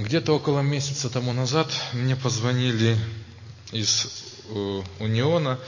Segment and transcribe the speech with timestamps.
[0.00, 2.96] Где-то около месяца тому назад мне позвонили
[3.70, 4.06] из
[4.48, 5.60] э, Униона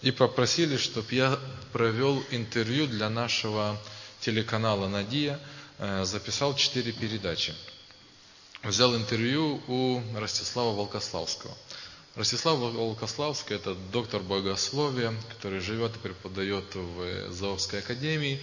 [0.00, 1.40] и попросили, чтобы я
[1.72, 3.76] провел интервью для нашего
[4.20, 5.40] телеканала «Надия»,
[5.78, 7.52] э, записал четыре передачи.
[8.62, 11.56] Взял интервью у Ростислава Волкославского.
[12.14, 18.40] Ростислав Волкославский– это доктор богословия, который живет и преподает в Заовской академии.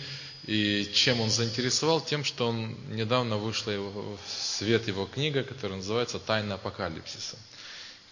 [0.47, 1.99] И чем он заинтересовал?
[1.99, 7.37] Тем, что он недавно вышла его, в свет его книга, которая называется «Тайна апокалипсиса».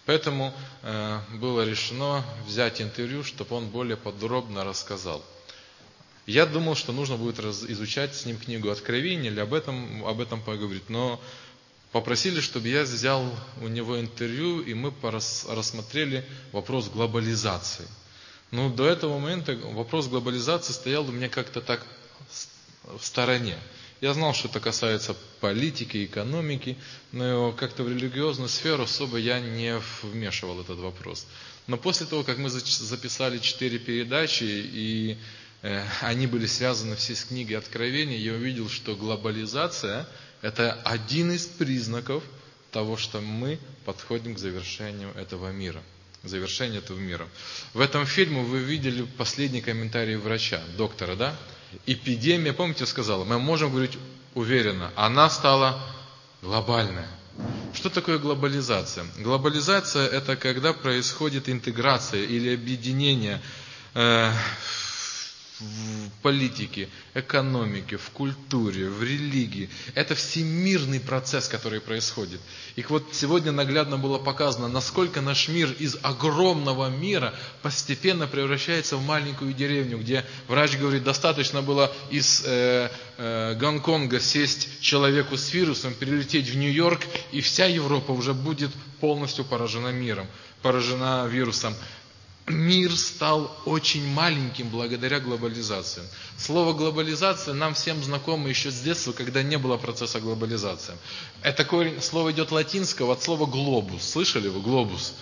[0.04, 5.24] Поэтому э, было решено взять интервью, чтобы он более подробно рассказал.
[6.26, 10.20] Я думал, что нужно будет раз, изучать с ним книгу Откровения или об этом, об
[10.20, 10.90] этом поговорить.
[10.90, 11.18] Но
[11.90, 13.24] попросили, чтобы я взял
[13.62, 17.86] у него интервью, и мы рассмотрели вопрос глобализации.
[18.50, 21.84] Но до этого момента вопрос глобализации стоял у меня как-то так
[22.84, 23.58] в стороне.
[24.00, 26.76] Я знал, что это касается политики, экономики,
[27.12, 31.26] но как-то в религиозную сферу особо я не вмешивал этот вопрос.
[31.66, 35.18] Но после того, как мы записали четыре передачи, и
[35.62, 40.06] э, они были связаны все с книгой Откровения, я увидел, что глобализация–
[40.42, 42.22] это один из признаков
[42.70, 45.82] того, что мы подходим к завершению этого мира.
[46.22, 47.26] Завершению этого мира.
[47.72, 51.36] В этом фильме вы видели последний комментарий врача, доктора, да?
[51.86, 53.98] Эпидемия, помните, сказала, мы можем говорить
[54.34, 55.80] уверенно, она стала
[56.42, 57.08] глобальная.
[57.74, 59.04] Что такое глобализация?
[59.18, 63.42] Глобализация это когда происходит интеграция или объединение
[63.94, 64.32] э,
[65.58, 69.70] в политике, экономике, в культуре, в религии.
[69.94, 72.40] Это всемирный процесс, который происходит.
[72.76, 79.04] И вот сегодня наглядно было показано, насколько наш мир из огромного мира постепенно превращается в
[79.06, 85.94] маленькую деревню, где врач говорит, достаточно было из э, э, Гонконга сесть человеку с вирусом,
[85.94, 87.00] перелететь в Нью-Йорк,
[87.32, 90.26] и вся Европа уже будет полностью поражена миром,
[90.60, 91.74] поражена вирусом
[92.48, 96.02] мир стал очень маленьким благодаря глобализации.
[96.38, 100.94] Слово глобализация нам всем знакомо еще с детства, когда не было процесса глобализации.
[101.42, 104.08] Это такое слово идет латинского от слова глобус.
[104.08, 105.14] Слышали вы глобус?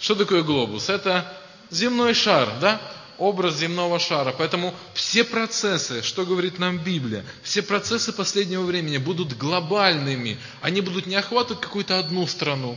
[0.00, 0.88] Что такое глобус?
[0.88, 1.32] Это
[1.70, 2.80] земной шар, да?
[3.18, 4.34] Образ земного шара.
[4.36, 10.38] Поэтому все процессы, что говорит нам Библия, все процессы последнего времени будут глобальными.
[10.60, 12.76] Они будут не охватывать какую-то одну страну,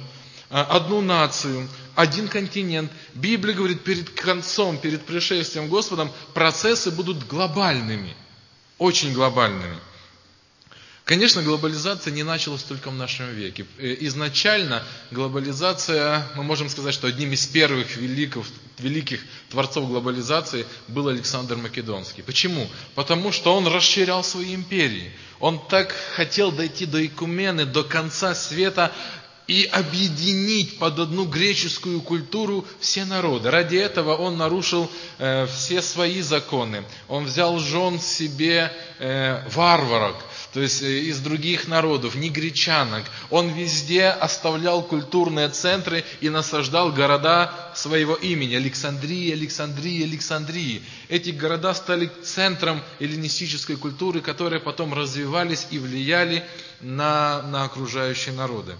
[0.50, 2.91] одну нацию, один континент.
[3.13, 8.16] Библия говорит, перед концом, перед пришествием Господом процессы будут глобальными,
[8.78, 9.79] очень глобальными.
[11.05, 13.67] Конечно, глобализация не началась только в нашем веке.
[13.78, 18.44] Э, изначально глобализация, мы можем сказать, что одним из первых великих,
[18.79, 22.23] великих творцов глобализации был Александр Македонский.
[22.23, 22.67] Почему?
[22.95, 25.13] Потому что он расширял свои империи.
[25.39, 28.91] Он так хотел дойти до Икумены, до конца света,
[29.47, 33.51] и объединить под одну греческую культуру все народы.
[33.51, 34.89] Ради этого он нарушил
[35.19, 36.83] э, все свои законы.
[37.07, 40.16] Он взял жен себе э, варварок,
[40.53, 43.05] то есть э, из других народов, не гречанок.
[43.29, 48.55] Он везде оставлял культурные центры и насаждал города своего имени.
[48.55, 50.81] Александрия, Александрия, Александрия.
[51.07, 56.44] Эти города стали центром эллинистической культуры, которые потом развивались и влияли
[56.81, 58.75] на, на окружающие народы.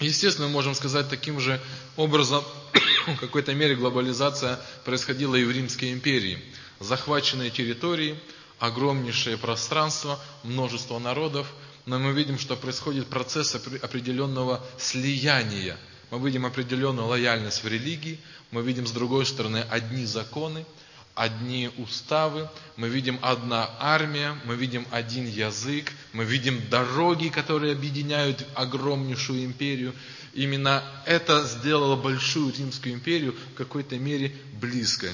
[0.00, 1.60] Естественно, мы можем сказать таким же
[1.96, 2.44] образом,
[3.06, 6.42] в какой-то мере глобализация происходила и в Римской империи.
[6.80, 8.18] Захваченные территории,
[8.58, 11.46] огромнейшее пространство, множество народов,
[11.86, 15.78] но мы видим, что происходит процесс определенного слияния.
[16.10, 18.18] Мы видим определенную лояльность в религии,
[18.50, 20.64] мы видим с другой стороны одни законы,
[21.14, 28.44] одни уставы, мы видим одна армия, мы видим один язык, мы видим дороги, которые объединяют
[28.54, 29.94] огромнейшую империю.
[30.34, 35.12] Именно это сделало большую Римскую империю в какой-то мере близкой.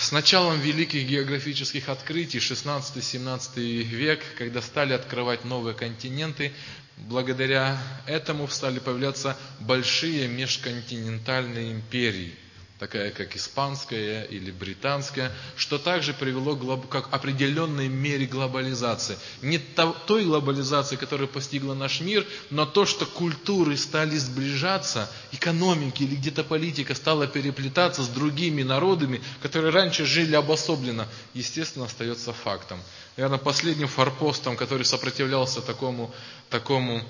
[0.00, 6.52] С началом великих географических открытий, 16-17 век, когда стали открывать новые континенты,
[6.96, 12.34] благодаря этому стали появляться большие межконтинентальные империи–
[12.78, 19.18] такая как испанская или британская, что также привело к определенной мере глобализации.
[19.42, 26.14] Не той глобализации, которая постигла наш мир, но то, что культуры стали сближаться, экономики или
[26.14, 32.80] где-то политика стала переплетаться с другими народами, которые раньше жили обособленно, естественно, остается фактом.
[33.16, 36.14] Наверное, последним форпостом, который сопротивлялся такому,
[36.50, 37.02] такому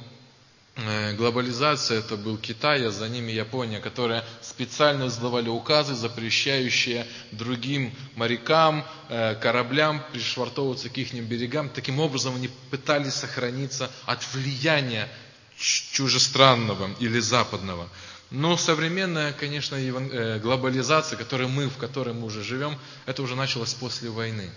[1.17, 8.87] глобализация, это был Китай, а за ними Япония, которые специально издавали указы, запрещающие другим морякам,
[9.09, 11.69] э, кораблям пришвартовываться к их берегам.
[11.69, 15.09] Таким образом они пытались сохраниться от влияния
[15.57, 17.89] чужестранного или западного.
[18.31, 23.75] Но современная, конечно, э, глобализация, которой мы, в которой мы уже живем, это уже началось
[23.75, 24.51] после войны.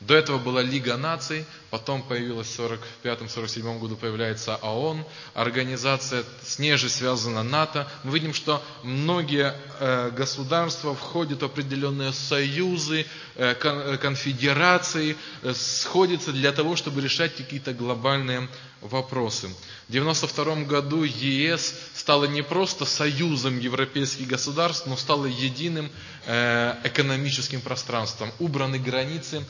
[0.00, 6.76] До этого была Лига наций, потом появилась в 1945-1947 году появляется ООН, организация с ней
[6.76, 7.88] же связана НАТО.
[8.04, 15.16] Мы видим, что многие э, государства входят в определенные союзы, э, э, конфедерации,
[15.54, 18.50] сходятся для того, чтобы решать какие-то глобальные
[18.82, 19.48] вопросы.
[19.88, 25.90] В 1992 году ЕС стала не просто союзом европейских государств, но стала единым
[26.24, 28.32] экономическим пространством.
[28.40, 29.44] Убраны границы,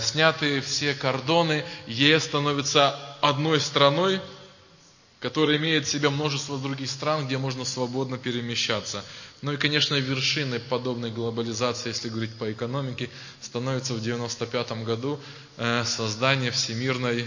[0.00, 4.20] сняты все кордоны, ЕС становится одной страной,
[5.20, 9.04] которая имеет в себе множество других стран, где можно свободно перемещаться.
[9.42, 13.10] Ну и, конечно, вершиной подобной глобализации, если говорить по экономике,
[13.40, 15.20] становится в 1995 году
[15.56, 17.26] э, создание Всемирной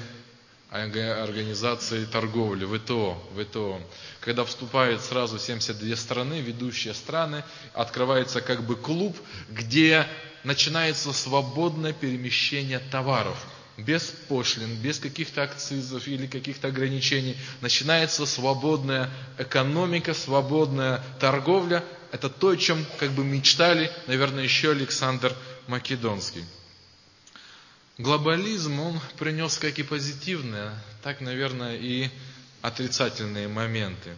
[0.74, 3.80] организации торговли, ВТО, ВТО.
[4.22, 7.44] Когда вступают сразу 72 страны, ведущие страны,
[7.76, 9.16] открывается как бы клуб,
[9.50, 10.08] где
[10.44, 13.38] начинается свободное перемещение товаров.
[13.78, 17.36] Без пошлин, без каких-то акцизов или каких-то ограничений.
[17.62, 21.84] Начинается свободная экономика, свободная торговля.
[22.12, 25.36] Это то, о чем как бы мечтали, наверное, еще Александр
[25.68, 26.46] Македонский.
[27.98, 30.72] Глобализм, он принес как и позитивные,
[31.02, 32.10] так, наверное, и
[32.62, 34.16] отрицательные моменты.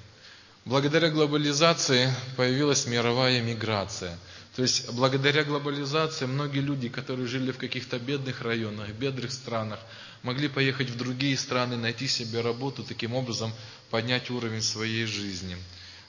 [0.66, 4.18] Благодаря глобализации появилась мировая миграция.
[4.56, 9.80] То есть, благодаря глобализации многие люди, которые жили в каких-то бедных районах, бедных странах,
[10.24, 13.54] могли поехать в другие страны, найти себе работу, таким образом
[13.90, 15.58] поднять уровень своей жизни.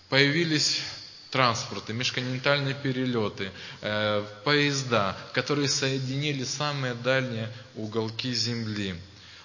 [0.08, 0.81] Появились
[1.32, 3.50] транспорты, межконтинентальные перелеты,
[3.82, 8.94] э, поезда, которые соединили самые дальние уголки Земли.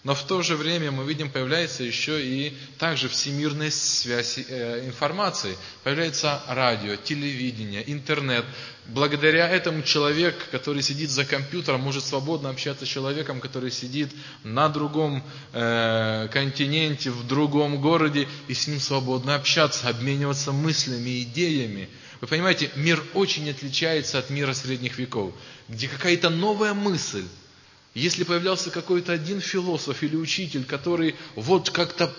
[0.03, 5.55] Но в то же время мы видим, появляется еще и также всемирная связь э, информации.
[5.83, 8.43] Появляется радио, телевидение, интернет.
[8.87, 14.09] Благодаря этому человек, который сидит за компьютером, может свободно общаться с человеком, который сидит
[14.43, 21.87] на другом э, континенте, в другом городе, и с ним свободно общаться, обмениваться мыслями, идеями.
[22.21, 25.31] Вы понимаете, мир очень отличается от мира средних веков,
[25.69, 27.25] где какая-то новая мысль,
[27.93, 32.13] если появлялся какой-то один философ или учитель, который вот как-то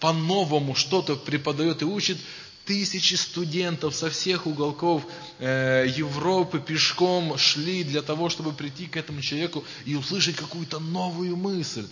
[0.00, 2.18] по-новому что-то преподает и учит,
[2.64, 5.04] тысячи студентов со всех уголков
[5.38, 11.36] э, Европы пешком шли для того, чтобы прийти к этому человеку и услышать какую-то новую
[11.36, 11.86] мысль.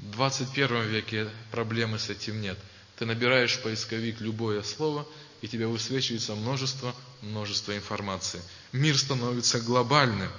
[0.00, 2.58] В 21 веке проблемы с этим нет.
[2.98, 5.06] Ты набираешь в поисковик любое слово,
[5.40, 8.40] и тебе высвечивается множество, множество информации.
[8.72, 10.30] Мир становится глобальным.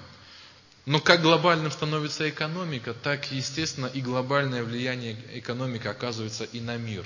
[0.85, 7.05] Но как глобальным становится экономика, так, естественно, и глобальное влияние экономики оказывается и на мир.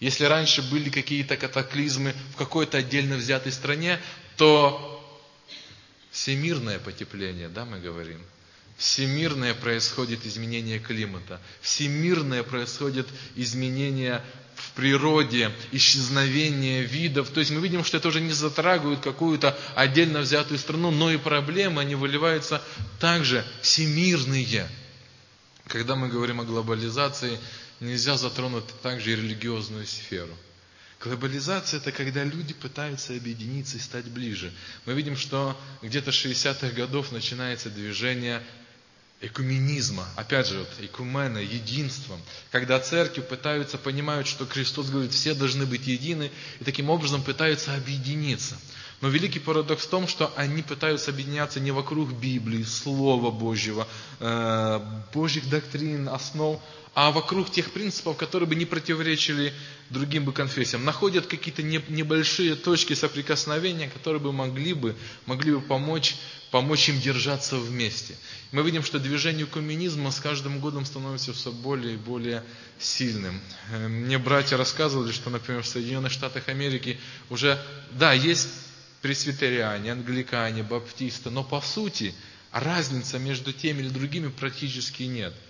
[0.00, 4.00] Если раньше были какие-то катаклизмы в какой-то отдельно взятой стране,
[4.36, 4.96] то
[6.10, 8.20] всемирное потепление, да, мы говорим,
[8.78, 13.06] всемирное происходит изменение климата, всемирное происходит
[13.36, 14.24] изменение
[14.60, 17.30] в природе, исчезновение видов.
[17.30, 21.16] То есть мы видим, что это уже не затрагивает какую-то отдельно взятую страну, но и
[21.16, 22.62] проблемы, они выливаются
[22.98, 24.68] также всемирные.
[25.66, 27.38] Когда мы говорим о глобализации,
[27.80, 30.36] нельзя затронуть также и религиозную сферу.
[31.00, 34.52] Глобализация– это когда люди пытаются объединиться и стать ближе.
[34.84, 38.42] Мы видим, что где-то 60-х годов начинается движение
[39.20, 45.66] экуменизма, опять же, вот, экумена, единством, когда церкви пытаются, понимают, что Христос говорит, все должны
[45.66, 48.56] быть едины, и таким образом пытаются объединиться.
[49.00, 53.86] Но великий парадокс в том, что они пытаются объединяться не вокруг Библии, Слова Божьего,
[54.20, 54.80] э,
[55.12, 56.60] Божьих доктрин, основ,
[56.94, 59.54] а вокруг тех принципов, которые бы не противоречили
[59.90, 60.84] другим бы конфессиям.
[60.84, 66.16] Находят какие-то небольшие точки соприкосновения, которые бы могли бы, могли бы помочь,
[66.50, 68.16] помочь им держаться вместе.
[68.52, 72.42] Мы видим, что движение коммунизма с каждым годом становится все более и более
[72.78, 73.40] сильным.
[73.70, 78.48] Э, мне братья рассказывали, что, например, в Соединенных Штатах Америки уже, да, есть
[79.02, 82.14] пресвитериане, англикане, баптисты, но по сути
[82.52, 85.34] разница между теми или другими практически нет–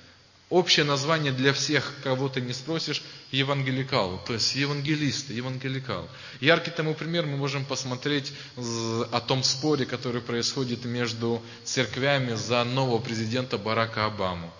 [0.50, 6.08] Общее название для всех, кого ты не спросишь, евангеликал, то есть евангелисты, евангеликал.
[6.40, 12.98] Яркий тому пример мы можем посмотреть о том споре, который происходит между церквями за нового
[12.98, 14.52] президента Барака Обаму.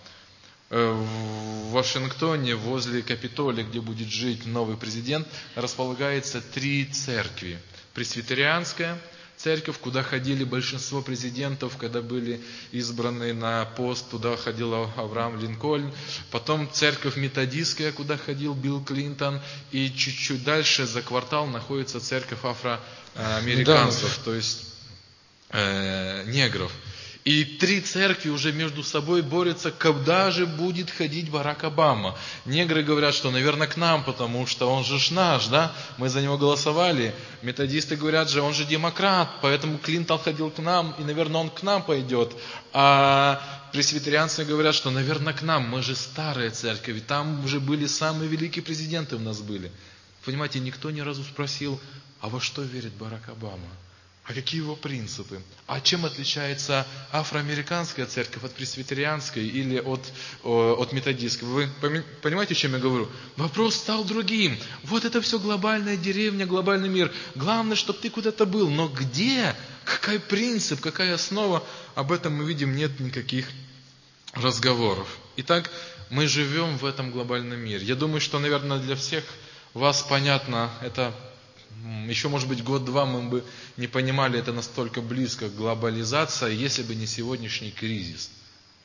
[0.71, 7.59] Э, в Вашингтоне, возле Капитолия, где будет жить новый президент, располагается три церкви.
[7.95, 8.97] Пресвитерианская,
[9.43, 12.41] церковь, куда ходили большинство президентов, когда были
[12.73, 15.93] избраны на пост, туда ходил Авраам Линкольн.
[16.31, 19.41] Потом церковь методистская, куда ходил Билл Клинтон.
[19.73, 24.25] И чуть-чуть дальше за квартал находится церковь афроамериканцев, да.
[24.25, 24.67] то есть
[25.51, 26.73] э, негров.
[27.25, 32.17] И три церкви уже между собой борются, когда же будет ходить Барак Обама.
[32.47, 35.75] Негры говорят, что, наверное, к нам, потому что он же ж наш, да?
[35.99, 37.15] Мы за него голосовали.
[37.43, 41.63] Методисты говорят же, он же демократ, поэтому Клинтон ходил к нам, и, наверное, он к
[41.63, 42.35] нам пойдет.
[42.73, 48.29] А пресвитерианцы говорят, что, наверное, к нам, мы же старая церковь, там уже были самые
[48.29, 49.71] великие президенты у нас были.
[50.25, 51.79] Понимаете, никто ни разу спросил,
[52.21, 53.69] а во что верит Барак Обама?
[54.31, 55.43] А какие его принципы?
[55.67, 60.01] А чем отличается афроамериканская церковь от пресвитерианской или от,
[60.45, 61.49] от методистской?
[61.49, 63.09] Вы понимаете, о чем я говорю?
[63.37, 64.57] Вопрос стал другим.
[64.85, 67.13] Вот это все глобальная деревня, глобальный мир.
[67.35, 68.71] Главное, чтобы ты куда-то был.
[68.71, 69.53] Но где?
[69.83, 71.67] Какой принцип, какая основа?
[71.97, 73.49] Об этом мы видим, нет никаких
[74.35, 75.09] разговоров.
[75.39, 75.73] Итак,
[76.09, 77.85] мы живем в этом глобальном мире.
[77.85, 79.25] Я думаю, что, наверное, для всех
[79.75, 81.13] вас понятно это
[82.09, 83.45] еще, может быть, год-два мы бы
[83.77, 88.31] не понимали это настолько близко к глобализации, если бы не сегодняшний кризис.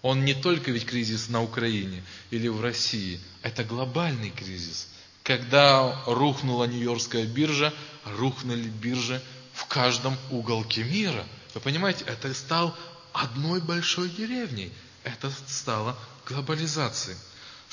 [0.01, 4.88] Он не только ведь кризис на Украине или в России, это глобальный кризис.
[5.24, 7.74] Когда рухнула Нью-Йоркская биржа,
[8.06, 9.22] рухнули биржи
[9.54, 11.25] в каждом уголке мира.
[11.56, 12.77] Вы понимаете, это стал
[13.13, 14.72] одной большой деревней.
[15.04, 17.18] Это стало глобализацией.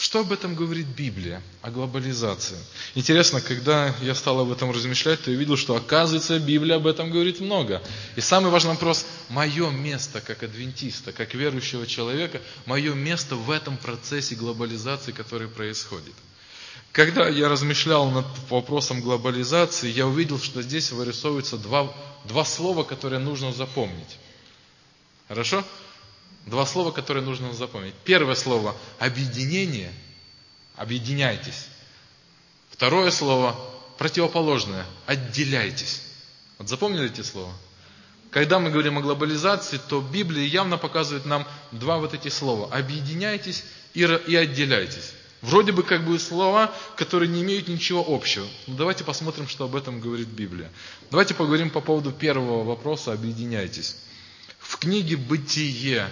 [0.03, 2.59] Что об этом говорит Библия, о глобализации?
[2.97, 7.09] Интересно, когда я стал об этом размышлять, то я видел, что оказывается Библия об этом
[7.09, 7.81] говорит много.
[8.17, 13.77] И самый важный вопрос, мое место как адвентиста, как верующего человека, мое место в этом
[13.77, 16.15] процессе глобализации, который происходит.
[16.91, 21.95] Когда я размышлял над вопросом глобализации, я увидел, что здесь вырисовываются два,
[22.25, 24.19] два слова, которые нужно запомнить.
[25.29, 25.65] Хорошо?
[26.47, 27.95] Два слова, которые нужно запомнить.
[28.05, 29.93] Первое слово– объединение.
[30.77, 31.69] Объединяйтесь.
[32.71, 33.57] Второе слово–
[33.99, 36.03] противоположное– отделяйтесь.
[36.59, 37.53] Вот запомнили эти слова?
[38.31, 42.75] Когда мы говорим о глобализации, то Библия явно показывает нам два вот эти слова.
[42.75, 43.63] Объединяйтесь
[43.95, 45.13] и, и отделяйтесь.
[45.43, 48.47] Вроде бы как бы слова, которые не имеют ничего общего.
[48.67, 50.71] Но давайте посмотрим, что об этом говорит Библия.
[51.11, 53.97] Давайте поговорим по поводу первого вопроса «Объединяйтесь».
[54.59, 56.09] В книге «Бытие»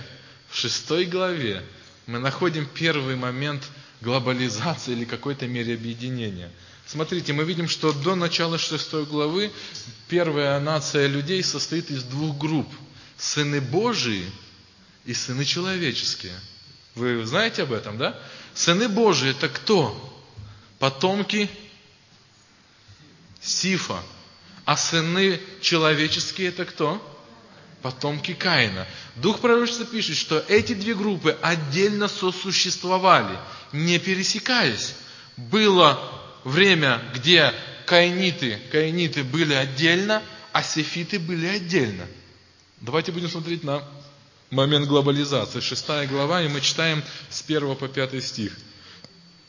[0.50, 1.64] в шестой главе
[2.06, 3.62] мы находим первый момент
[4.00, 6.50] глобализации или какой-то мере объединения.
[6.86, 9.52] Смотрите, мы видим, что до начала шестой главы
[10.08, 12.68] первая нация людей состоит из двух групп.
[13.16, 14.28] Сыны Божии
[15.04, 16.34] и сыны человеческие.
[16.96, 18.18] Вы знаете об этом, да?
[18.54, 20.06] Сыны Божии это кто?
[20.80, 21.48] Потомки
[23.40, 24.02] Сифа.
[24.64, 27.00] А сыны человеческие это кто?
[27.82, 28.86] Потомки Каина.
[29.16, 33.38] Дух пророчества пишет, что эти две группы отдельно сосуществовали,
[33.72, 34.94] не пересекаясь.
[35.36, 35.98] Было
[36.44, 37.52] время, где
[37.86, 40.22] каиниты, каиниты были отдельно,
[40.52, 42.06] а сефиты были отдельно.
[42.80, 43.82] Давайте будем смотреть на
[44.50, 45.60] момент глобализации.
[45.60, 48.56] Шестая глава, и мы читаем с 1 по 5 стих.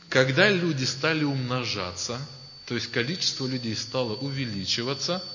[0.08, 2.18] Когда люди стали умножаться,
[2.66, 5.22] то есть количество людей стало увеличиваться–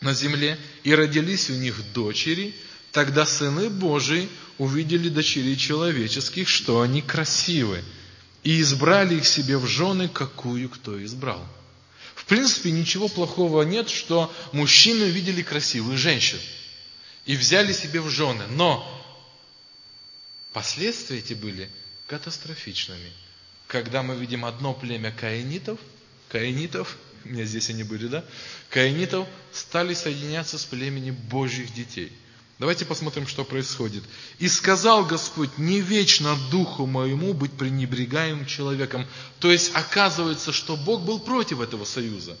[0.00, 2.54] на земле, и родились у них дочери,
[2.92, 4.28] тогда сыны Божии
[4.58, 7.84] увидели дочерей человеческих, что они красивы,
[8.42, 11.46] и избрали их себе в жены, какую кто избрал.
[12.14, 16.38] В принципе, ничего плохого нет, что мужчины увидели красивых женщин
[17.26, 18.44] и взяли себе в жены.
[18.50, 18.86] Но
[20.52, 21.68] последствия эти были
[22.06, 23.12] катастрофичными.
[23.66, 25.78] Когда мы видим одно племя каинитов,
[26.28, 28.24] каинитов– здесь они были, да?
[28.70, 32.12] Каинитов стали соединяться с племенем Божьих детей.
[32.58, 34.04] Давайте посмотрим, что происходит.
[34.38, 39.06] «И сказал Господь, не вечно духу моему быть пренебрегаемым человеком».
[39.38, 42.36] То есть, оказывается, что Бог был против этого союза.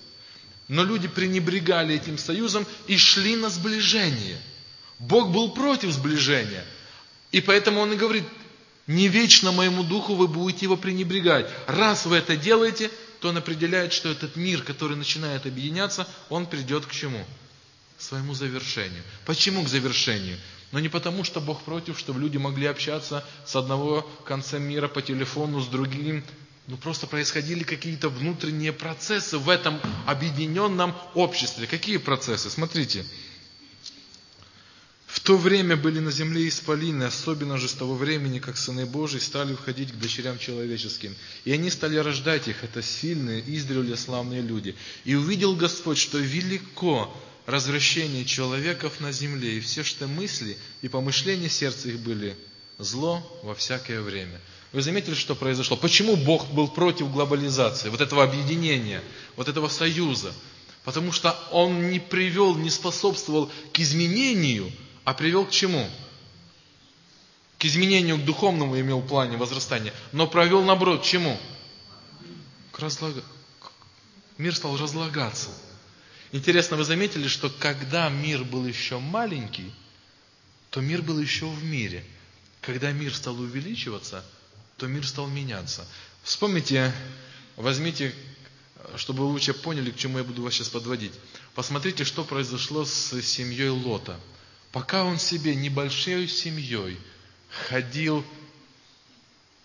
[0.68, 4.38] Но люди пренебрегали этим союзом и шли на сближение.
[4.98, 6.66] Бог был против сближения.
[7.32, 8.24] И поэтому Он и говорит,
[8.86, 11.48] не вечно моему духу вы будете его пренебрегать.
[11.66, 16.86] Раз вы это делаете, то он определяет, что этот мир, который начинает объединяться, он придет
[16.86, 17.24] к чему?
[17.98, 19.02] К своему завершению.
[19.26, 20.38] Почему к завершению?
[20.72, 25.02] Но не потому, что Бог против, чтобы люди могли общаться с одного конца мира по
[25.02, 26.24] телефону с другим.
[26.66, 31.66] Ну просто происходили какие-то внутренние процессы в этом объединенном обществе.
[31.66, 32.48] Какие процессы?
[32.48, 33.04] Смотрите.
[35.20, 39.18] В то время были на земле исполины, особенно же с того времени, как сыны Божии
[39.18, 41.14] стали входить к дочерям человеческим.
[41.44, 44.74] И они стали рождать их, это сильные, издревле славные люди.
[45.04, 51.50] И увидел Господь, что велико развращение человеков на земле, и все, что мысли и помышления
[51.50, 52.34] сердца их были
[52.78, 54.40] зло во всякое время.
[54.72, 55.76] Вы заметили, что произошло?
[55.76, 59.02] Почему Бог был против глобализации, вот этого объединения,
[59.36, 60.32] вот этого союза?
[60.82, 64.72] Потому что Он не привел, не способствовал к изменению,
[65.04, 65.88] а привел к чему?
[67.58, 71.38] К изменению к духовному имел плане возрастания, но провел наоборот к чему?
[72.72, 73.14] К разлаг...
[74.38, 75.50] Мир стал разлагаться.
[76.32, 79.72] Интересно, вы заметили, что когда мир был еще маленький,
[80.70, 82.04] то мир был еще в мире.
[82.60, 84.24] Когда мир стал увеличиваться,
[84.76, 85.86] то мир стал меняться.
[86.22, 86.94] Вспомните,
[87.56, 88.14] возьмите,
[88.96, 91.12] чтобы вы лучше поняли, к чему я буду вас сейчас подводить.
[91.54, 94.18] Посмотрите, что произошло с семьей Лота.
[94.72, 96.98] Пока он себе небольшой семьей
[97.68, 98.24] ходил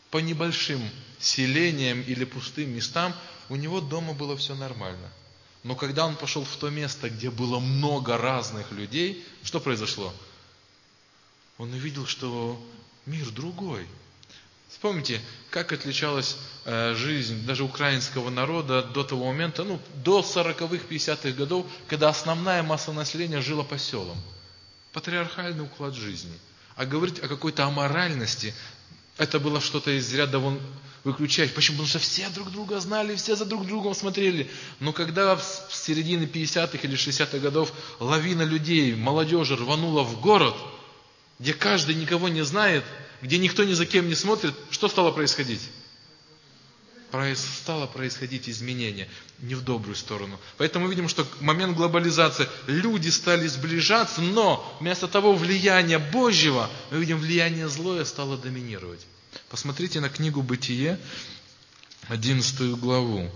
[0.09, 0.81] по небольшим
[1.19, 3.13] селениям или пустым местам,
[3.49, 5.09] у него дома было все нормально.
[5.63, 10.13] Но когда он пошел в то место, где было много разных людей, что произошло?
[11.57, 12.59] Он увидел, что
[13.05, 13.87] мир другой.
[14.69, 15.21] Вспомните,
[15.51, 21.65] как отличалась э, жизнь даже украинского народа до того момента, ну, до 40-х, 50-х годов,
[21.87, 24.17] когда основная масса населения жила по селам.
[24.95, 26.31] Патриархальный уклад жизни.
[26.77, 28.53] А говорить о какой-то аморальности,
[29.17, 30.57] это было что-то из ряда вон
[31.03, 31.53] выключать.
[31.53, 31.79] Почему?
[31.79, 34.49] Потому что все друг друга знали, все за друг другом смотрели.
[34.79, 40.55] Но когда в середине 50-х или 60-х годов лавина людей, молодежи рванула в город,
[41.39, 42.85] где каждый никого не знает,
[43.21, 45.61] где никто ни за кем не смотрит, что стало происходить?
[47.35, 49.07] Стало происходить изменение,
[49.39, 50.39] не в добрую сторону.
[50.57, 56.69] Поэтому мы видим, что в момент глобализации люди стали сближаться, но вместо того влияния Божьего,
[56.91, 59.05] мы видим, влияние злое стало доминировать.
[59.49, 60.99] Посмотрите на книгу «Бытие»,
[62.07, 63.29] 11 главу.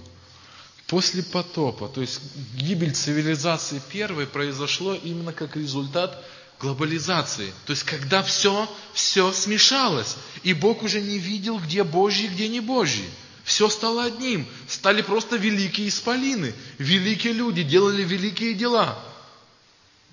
[0.88, 2.20] После потопа, то есть
[2.56, 6.24] гибель цивилизации первой произошло именно как результат
[6.60, 7.54] глобализации.
[7.66, 12.60] То есть, когда все, все смешалось, и Бог уже не видел, где Божий, где не
[12.60, 13.08] Божий.
[13.50, 14.46] Все стало одним.
[14.68, 19.04] Стали просто великие исполины, великие люди, делали великие дела.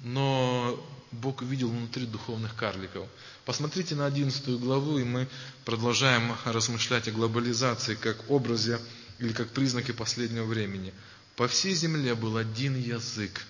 [0.03, 3.07] Но Бог увидел внутри духовных карликов.
[3.45, 5.29] Посмотрите на 11 главу, и мы
[5.67, 8.81] продолжаем размышлять о глобализации как образе
[9.19, 10.95] или как признаке последнего времени.
[11.37, 13.45] По всей земле был один язык.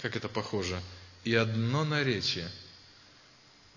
[0.00, 0.80] Как это похоже?
[1.24, 2.48] И одно наречие–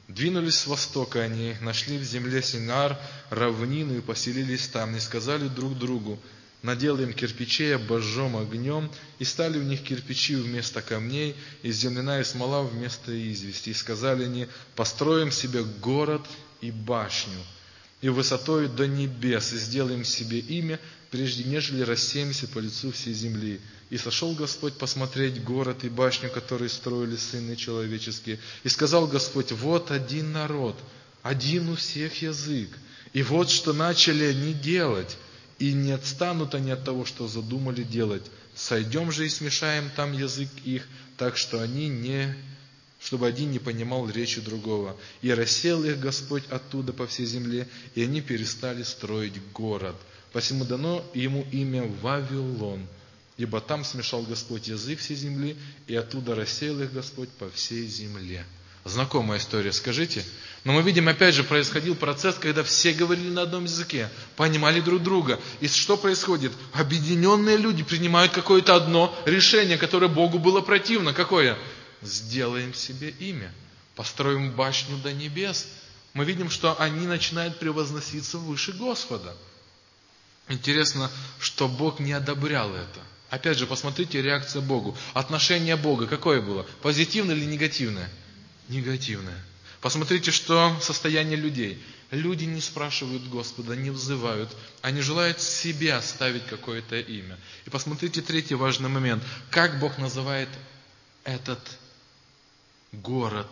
[0.07, 5.77] Двинулись с востока они, нашли в земле Синар, равнину и поселились там, и сказали друг
[5.77, 6.19] другу,
[6.63, 13.11] наделаем кирпичей, обожжем огнем, и стали у них кирпичи вместо камней, и земляная смола вместо
[13.11, 13.69] извести.
[13.69, 16.25] И сказали они, построим себе город
[16.59, 17.39] и башню,
[18.01, 20.79] и высотой до небес, и сделаем себе имя,
[21.11, 23.59] прежде нежели рассеемся по лицу всей земли.
[23.89, 28.39] И сошел Господь посмотреть город и башню, которые строили сыны человеческие.
[28.63, 30.79] И сказал Господь, вот один народ,
[31.21, 32.69] один у всех язык.
[33.11, 35.17] И вот что начали они делать,
[35.59, 38.23] и не отстанут они от того, что задумали делать.
[38.55, 42.35] Сойдем же и смешаем там язык их, так что они не
[43.01, 44.95] чтобы один не понимал речи другого.
[45.23, 49.95] И рассел их Господь оттуда по всей земле, и они перестали строить город.
[50.31, 52.87] Посему дано ему имя Вавилон,
[53.37, 58.45] ибо там смешал Господь язык всей земли, и оттуда рассеял их Господь по всей земле.
[58.83, 60.23] Знакомая история, скажите.
[60.63, 65.03] Но мы видим, опять же, происходил процесс, когда все говорили на одном языке, понимали друг
[65.03, 65.39] друга.
[65.59, 66.51] И что происходит?
[66.73, 71.13] Объединенные люди принимают какое-то одно решение, которое Богу было противно.
[71.13, 71.57] Какое?
[72.01, 73.53] Сделаем себе имя,
[73.95, 75.67] построим башню до небес.
[76.13, 79.35] Мы видим, что они начинают превозноситься выше Господа.
[80.51, 81.09] Интересно,
[81.39, 82.99] что Бог не одобрял это.
[83.29, 84.97] Опять же, посмотрите реакция Богу.
[85.13, 86.63] Отношение Бога какое было?
[86.81, 88.09] Позитивное или негативное?
[88.67, 89.41] Негативное.
[89.79, 91.81] Посмотрите, что состояние людей.
[92.11, 94.53] Люди не спрашивают Господа, не взывают.
[94.81, 97.37] Они желают себе оставить какое-то имя.
[97.65, 99.23] И посмотрите третий важный момент.
[99.49, 100.49] Как Бог называет
[101.23, 101.61] этот
[102.91, 103.47] город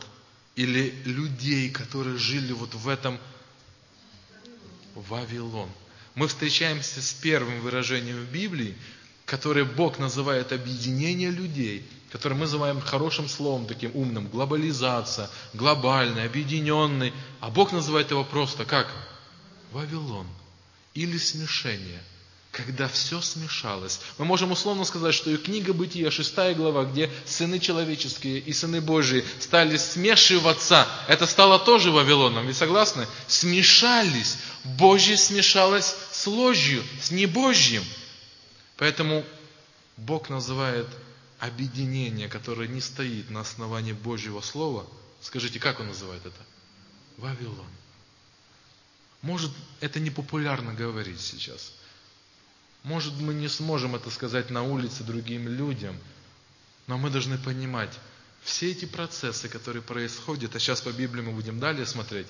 [0.58, 3.18] или людей, которые жили вот в этом
[4.96, 5.70] Вавилон
[6.20, 8.76] мы встречаемся с первым выражением в Библии,
[9.26, 17.14] которое Бог называет объединение людей, которое мы называем хорошим словом, таким умным, глобализация, глобальный, объединенный,
[17.40, 18.92] а Бог называет его просто как?
[19.72, 20.28] Вавилон
[20.94, 22.04] или смешение–
[22.52, 24.00] когда все смешалось.
[24.18, 28.82] Мы можем условно сказать, что и книга Бытия, шестая глава, где сыны человеческие и сыны
[28.82, 33.08] Божии стали смешиваться, это стало тоже Вавилоном, вы согласны?
[33.28, 34.38] Смешались.
[34.64, 37.84] Божье смешалось с ложью, с небожьим.
[38.78, 39.24] Поэтому
[39.98, 40.88] Бог называет
[41.38, 44.88] объединение, которое не стоит на основании Божьего Слова,
[45.22, 46.42] скажите, как он называет это?
[47.18, 47.68] Вавилон.
[49.22, 51.74] Может, это не популярно говорить сейчас.
[52.84, 55.96] Может, мы не сможем это сказать на улице другим людям,
[56.88, 57.92] но мы должны понимать,
[58.42, 62.28] все эти процессы, которые происходят, а сейчас по Библии мы будем далее смотреть,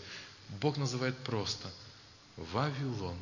[0.62, 1.70] Бог называет просто
[2.36, 3.16] Вавилон.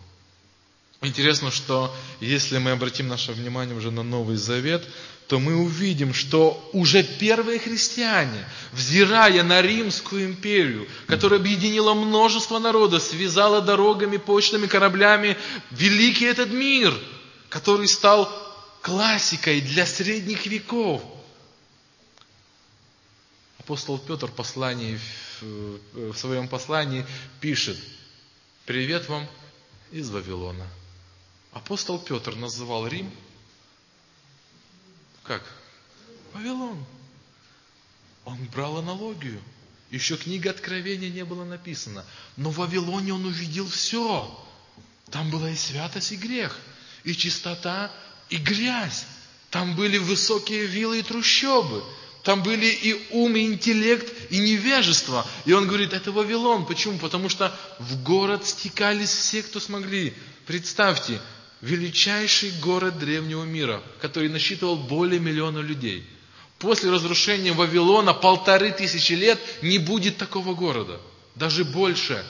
[1.01, 4.83] Интересно, что если мы обратим наше внимание уже на Новый Завет,
[5.27, 12.99] то мы увидим, что уже первые христиане, взирая на Римскую империю, которая объединила множество народа,
[12.99, 15.37] связала дорогами, почтами, кораблями,
[15.69, 16.97] великий этот мир,
[17.49, 18.31] который стал
[18.81, 21.01] классикой для средних веков.
[23.60, 24.99] Апостол Петр в, послании,
[25.41, 27.05] в своем послании
[27.41, 27.77] пишет,
[28.65, 29.27] «Привет вам
[29.91, 30.67] из Вавилона».
[31.51, 33.12] Апостол Петр называл Рим
[35.27, 35.43] как?
[36.33, 36.83] Вавилон.
[38.23, 39.41] Он брал аналогию.
[39.91, 42.05] Еще книга Откровения не было написана.
[42.38, 44.47] Но в Вавилоне он увидел все.
[45.12, 46.57] Там была и святость, и грех,
[47.03, 47.91] и чистота,
[48.29, 49.05] и грязь.
[49.49, 51.83] Там были высокие виллы и трущобы.
[52.23, 55.25] Там были и ум, и интеллект, и невежество.
[55.45, 56.65] И он говорит, это Вавилон.
[56.65, 56.99] Почему?
[56.99, 60.13] Потому что в город стекались все, кто смогли.
[60.45, 61.21] Представьте,
[61.62, 66.05] величайший город древнего мира, который насчитывал более миллиона людей.
[66.60, 70.99] После разрушения Вавилона полторы тысячи лет не будет такого города,
[71.36, 72.25] даже больше.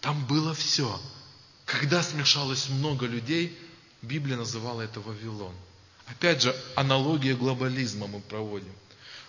[0.00, 1.00] Там было все.
[1.64, 3.56] Когда смешалось много людей,
[4.02, 5.54] Библия называла это Вавилон.
[6.06, 8.72] Опять же, аналогия глобализма мы проводим.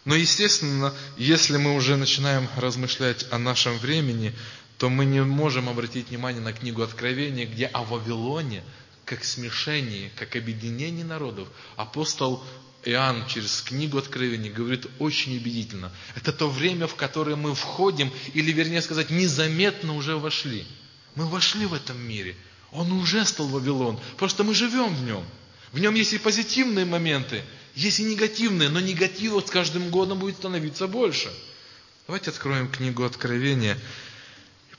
[0.03, 4.35] Но, естественно, если мы уже начинаем размышлять о нашем времени,
[4.77, 8.63] то мы не можем обратить внимание на книгу Откровения, где о Вавилоне,
[9.05, 12.43] как смешении, как объединении народов, апостол
[12.83, 15.91] Иоанн через книгу Откровения говорит очень убедительно.
[16.15, 20.67] Это то время, в которое мы входим, или вернее сказать, незаметно уже вошли.
[21.15, 22.35] Мы вошли в этом мире.
[22.71, 23.99] Он уже стал Вавилон.
[24.17, 25.25] Просто мы живем в нем.
[25.71, 27.43] В нем есть и позитивные моменты,
[27.75, 31.33] есть и негативные, но негатива с каждым годом будет становиться больше.
[32.07, 33.77] Давайте откроем книгу Откровения.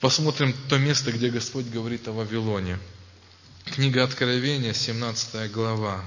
[0.01, 2.79] Посмотрим то место, где Господь говорит о Вавилоне.
[3.65, 6.05] Книга Откровения, 17 глава.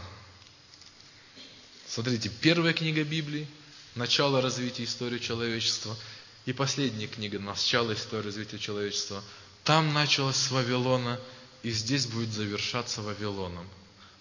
[1.88, 3.48] Смотрите, первая книга Библии,
[3.96, 5.98] начало развития истории человечества,
[6.46, 9.24] и последняя книга, начало истории развития человечества.
[9.64, 11.20] Там началось с Вавилона,
[11.64, 13.68] и здесь будет завершаться Вавилоном.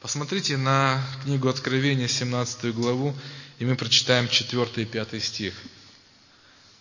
[0.01, 3.15] Посмотрите на книгу Откровения, 17 главу,
[3.59, 5.55] и мы прочитаем 4 и 5 стих.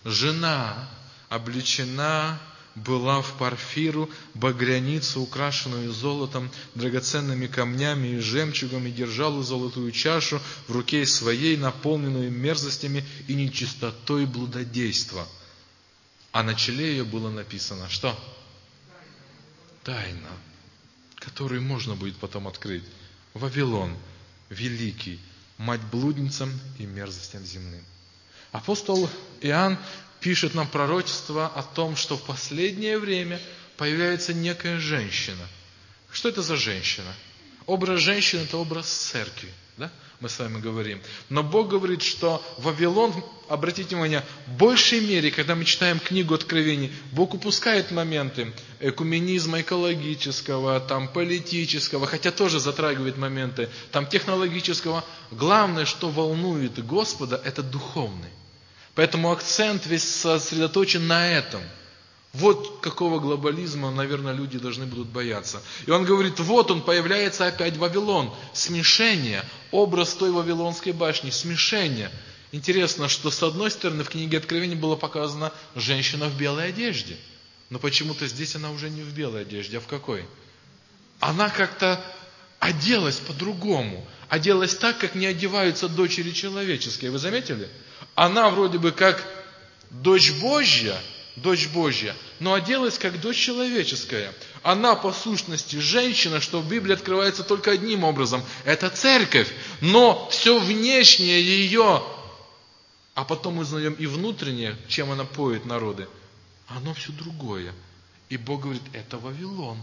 [0.06, 0.90] Жена
[1.30, 2.40] обличена
[2.76, 10.72] была в парфиру, багряницу, украшенную золотом, драгоценными камнями и жемчугом, и держала золотую чашу в
[10.72, 15.28] руке своей, наполненную мерзостями и нечистотой блудодейства.
[16.32, 18.18] А на челе ее было написано, что?
[19.88, 20.38] Тайна,
[21.16, 22.84] которую можно будет потом открыть.
[23.34, 23.96] Вавилон,
[24.50, 25.18] великий,
[25.58, 27.86] мать блудницам и мерзостям земным.
[28.52, 29.80] Апостол Иоанн
[30.20, 33.40] пишет нам пророчество о том, что в последнее время
[33.78, 35.48] появляется некая женщина.
[36.12, 37.14] Что это за женщина?
[37.68, 39.50] Образ женщины– это образ церкви.
[39.78, 39.92] Да?
[40.22, 41.00] Мы с вами говорим.
[41.30, 43.14] Но Бог говорит, что Вавилон,
[43.50, 50.80] обратите внимание, в большей мере, когда мы читаем книгу Откровений, Бог упускает моменты экуменизма экологического,
[50.80, 55.04] там, политического, хотя тоже затрагивает моменты там, технологического.
[55.30, 58.30] Главное, что волнует Господа, это духовный.
[58.96, 61.62] Поэтому акцент весь сосредоточен на этом.
[62.38, 65.62] Вот какого глобализма, наверное, люди должны будут бояться.
[65.86, 68.34] И он говорит, вот он появляется опять Вавилон.
[68.54, 72.12] Смешение, образ той Вавилонской башни, смешение.
[72.52, 77.18] Интересно, что с одной стороны в книге Откровения было показано женщина в белой одежде.
[77.70, 80.26] Но почему-то здесь она уже не в белой одежде, а в какой?
[81.20, 82.00] Она как-то
[82.60, 84.08] оделась по-другому.
[84.30, 87.12] Оделась так, как не одеваются дочери человеческие.
[87.12, 87.70] Вы заметили?
[88.18, 89.24] она вроде бы как
[89.92, 91.00] дочь Божья,
[91.36, 94.34] дочь Божья, но оделась как дочь человеческая.
[94.64, 98.44] Она по сущности женщина, что в Библии открывается только одним образом.
[98.64, 99.52] Это церковь.
[99.82, 102.04] Но все внешнее ее,
[103.14, 106.08] а потом мы узнаем и внутреннее, чем она поет народы,
[106.68, 107.74] оно все другое.
[108.30, 109.78] И Бог говорит, это Вавилон.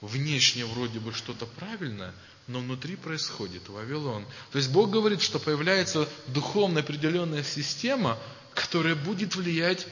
[0.00, 2.12] Внешне вроде бы что-то правильное,
[2.48, 4.24] но внутри происходит Вавилон.
[4.50, 8.18] То есть Бог говорит, что появляется духовно определенная система,
[8.54, 9.86] которая будет влиять,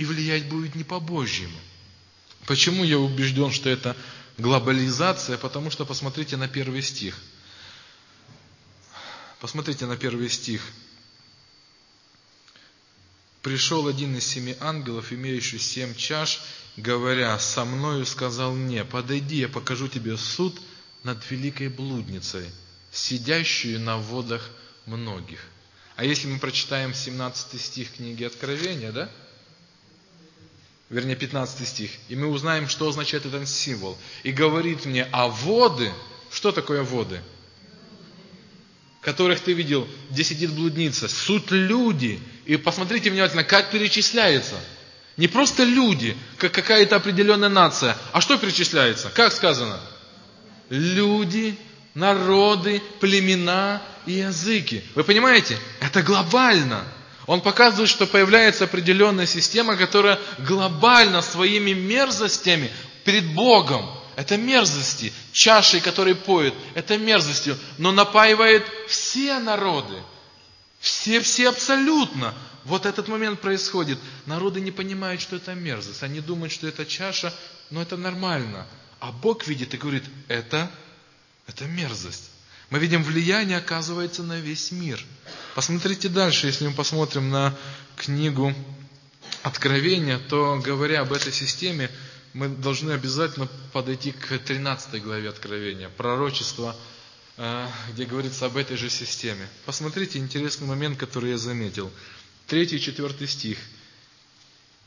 [0.00, 1.60] и влиять будет не по-божьему.
[2.46, 3.94] Почему я убежден, что это
[4.38, 5.36] глобализация?
[5.36, 7.18] Потому что посмотрите на первый стих.
[9.40, 10.62] Посмотрите на первый стих.
[13.42, 16.40] Пришел один из семи ангелов, имеющий семь чаш,
[16.78, 20.58] говоря, со мною сказал мне, подойди, я покажу тебе суд
[21.02, 22.46] над великой блудницей,
[22.90, 24.48] сидящую на водах
[24.86, 25.40] многих.
[25.96, 29.10] А если мы прочитаем 17 стих книги Откровения, да?
[30.90, 31.92] Вернее, 15 стих.
[32.08, 33.96] И мы узнаем, что означает этот символ.
[34.24, 35.92] И говорит мне, а воды,
[36.32, 37.22] что такое воды?
[39.00, 41.08] Которых ты видел, где сидит блудница.
[41.08, 42.20] Суть люди.
[42.44, 44.56] И посмотрите внимательно, как перечисляется.
[45.16, 47.96] Не просто люди, как какая-то определенная нация.
[48.12, 49.10] А что перечисляется?
[49.10, 49.80] Как сказано?
[50.70, 51.56] Люди,
[51.94, 54.82] народы, племена и языки.
[54.96, 55.56] Вы понимаете?
[55.80, 56.84] Это глобально.
[57.30, 62.72] Он показывает, что появляется определенная система, которая глобально своими мерзостями
[63.04, 70.02] перед Богом, это мерзости, чашей, которые поют, это мерзостью, но напаивает все народы,
[70.80, 72.34] все, все абсолютно.
[72.64, 74.00] Вот этот момент происходит.
[74.26, 76.02] Народы не понимают, что это мерзость.
[76.02, 77.32] Они думают, что это чаша,
[77.70, 78.66] но это нормально.
[78.98, 80.68] А Бог видит и говорит, это,
[81.46, 82.28] это мерзость.
[82.70, 85.04] Мы видим, влияние оказывается на весь мир.
[85.56, 87.56] Посмотрите дальше, если мы посмотрим на
[87.96, 88.54] книгу
[89.42, 91.90] Откровения, то говоря об этой системе,
[92.32, 96.76] мы должны обязательно подойти к 13 главе Откровения, пророчество,
[97.36, 99.48] э, где говорится об этой же системе.
[99.66, 101.90] Посмотрите интересный момент, который я заметил.
[102.46, 103.58] Третий и четвертый стих.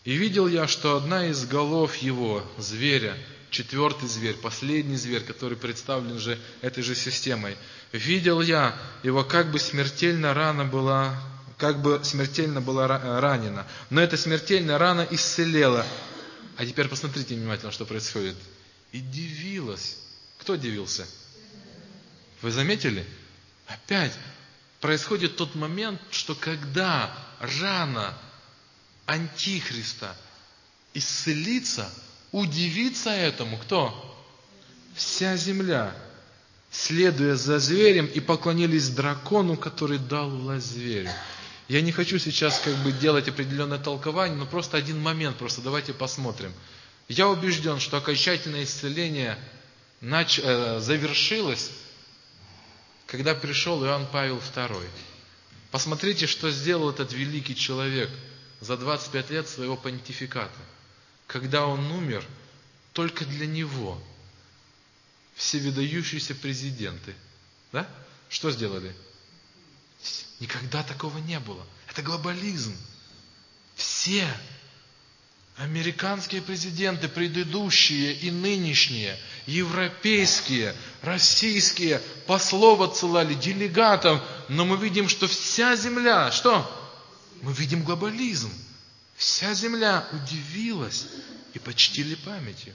[0.05, 3.17] «И видел я, что одна из голов его, зверя,
[3.53, 7.55] четвертый зверь, последний зверь, который представлен же этой же системой.
[7.93, 11.15] Видел я, его как бы смертельно рана была,
[11.57, 13.65] как бы смертельно была ранена.
[13.89, 15.85] Но эта смертельная рана исцелела.
[16.57, 18.35] А теперь посмотрите внимательно, что происходит.
[18.91, 19.97] И дивилась.
[20.39, 21.07] Кто дивился?
[22.41, 23.05] Вы заметили?
[23.67, 24.13] Опять
[24.81, 28.17] происходит тот момент, что когда рана
[29.05, 30.15] Антихриста
[30.93, 31.89] исцелится,
[32.33, 33.93] Удивится этому кто?
[34.95, 35.95] Вся земля,
[36.71, 41.11] следуя за зверем, и поклонились дракону, который дал власть зверю.
[41.67, 45.93] Я не хочу сейчас как бы делать определенное толкование, но просто один момент, просто давайте
[45.93, 46.51] посмотрим.
[47.07, 49.37] Я убежден, что окончательное исцеление
[50.01, 50.39] нач...
[50.41, 51.69] э, завершилось,
[53.05, 54.87] когда пришел Иоанн Павел II.
[55.69, 58.09] Посмотрите, что сделал этот великий человек
[58.59, 60.49] за 25 лет своего понтификата
[61.33, 62.23] когда он умер,
[62.93, 63.99] только для него
[65.33, 67.15] все выдающиеся президенты,
[67.71, 67.89] да,
[68.29, 68.95] что сделали?
[70.39, 71.65] Никогда такого не было.
[71.89, 72.77] Это глобализм.
[73.73, 74.27] Все
[75.57, 79.17] американские президенты, предыдущие и нынешние,
[79.47, 86.69] европейские, российские, послов отсылали, делегатов, но мы видим, что вся земля, что?
[87.41, 88.53] Мы видим глобализм.
[89.15, 91.07] Вся земля удивилась
[91.53, 92.73] и почтили памятью.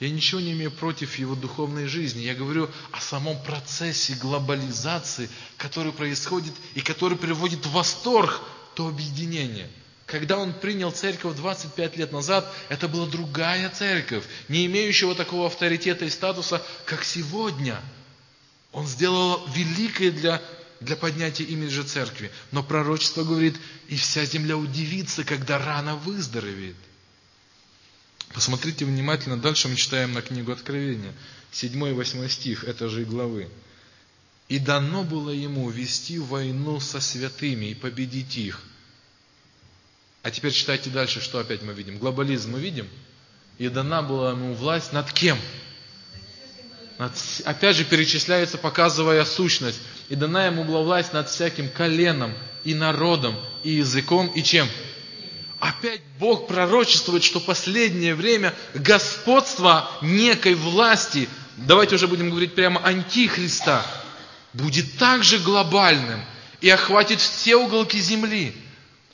[0.00, 2.22] Я ничего не имею против его духовной жизни.
[2.22, 8.40] Я говорю о самом процессе глобализации, который происходит и который приводит в восторг
[8.74, 9.70] то объединение.
[10.06, 16.04] Когда он принял церковь 25 лет назад, это была другая церковь, не имеющего такого авторитета
[16.04, 17.80] и статуса, как сегодня.
[18.72, 20.42] Он сделал великое для
[20.84, 22.30] для поднятия имиджа церкви.
[22.50, 23.56] Но пророчество говорит,
[23.88, 26.76] и вся земля удивится, когда рано выздоровеет.
[28.34, 31.12] Посмотрите внимательно, дальше мы читаем на книгу Откровения,
[31.52, 33.48] 7 и 8 стих этой же главы.
[34.48, 38.62] «И дано было ему вести войну со святыми и победить их».
[40.22, 41.98] А теперь читайте дальше, что опять мы видим.
[41.98, 42.88] Глобализм мы видим.
[43.58, 45.38] И дана была ему власть над кем?
[47.44, 52.34] Опять же перечисляется, показывая сущность и дана ему была власть над всяким коленом,
[52.64, 54.68] и народом, и языком, и чем?
[55.60, 63.84] Опять Бог пророчествует, что последнее время господство некой власти, давайте уже будем говорить прямо антихриста,
[64.52, 66.20] будет также глобальным
[66.60, 68.54] и охватит все уголки земли.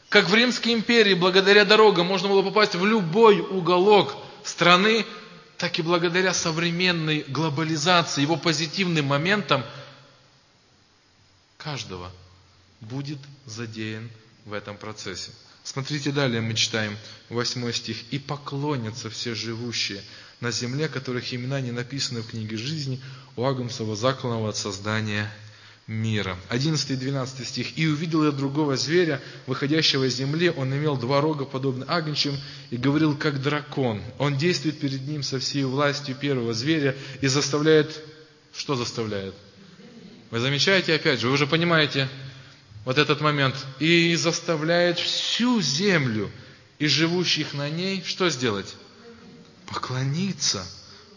[0.08, 5.04] Как в Римской империи, благодаря дорогам можно было попасть в любой уголок страны,
[5.58, 9.64] так и благодаря современной глобализации, его позитивным моментам–
[11.58, 12.10] каждого
[12.80, 14.08] будет задеян
[14.46, 15.32] в этом процессе.
[15.64, 16.96] Смотрите далее, мы читаем
[17.28, 17.98] 8 стих.
[18.10, 20.00] «И поклонятся все живущие
[20.40, 23.02] на земле, которых имена не написаны в книге жизни
[23.36, 25.30] у Агнцева закланного от создания
[25.86, 26.38] мира».
[26.48, 27.76] 11 и 12 стих.
[27.76, 32.34] «И увидел я другого зверя, выходящего из земли, он имел два рога, подобно агнчим,
[32.70, 34.00] и говорил, как дракон.
[34.18, 38.00] Он действует перед ним со всей властью первого зверя и заставляет...»
[38.54, 39.34] Что заставляет?
[40.30, 42.08] Вы замечаете, опять же, вы уже понимаете
[42.84, 43.54] вот этот момент.
[43.80, 46.30] И заставляет всю землю
[46.78, 48.74] и живущих на ней что сделать?
[49.66, 50.66] Поклониться.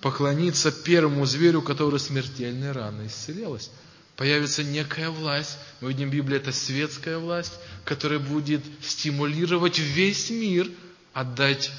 [0.02, 3.70] Поклониться первому зверю, который смертельной раной исцелелась.
[4.16, 5.58] Появится некая власть.
[5.80, 7.54] Мы видим в Библии, это светская власть,
[7.86, 10.70] которая будет стимулировать весь мир
[11.14, 11.72] отдать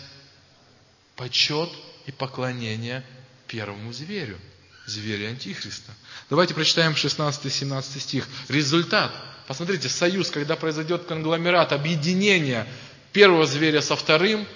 [1.16, 1.71] почет
[2.07, 3.05] и поклонение
[3.47, 4.38] первому зверю,
[4.87, 5.92] зверю Антихриста.
[6.31, 8.29] Давайте прочитаем 16-17 стих.
[8.49, 9.12] Результат.
[9.47, 12.66] Посмотрите, союз, когда произойдет конгломерат, объединение
[13.12, 14.47] первого зверя со вторым,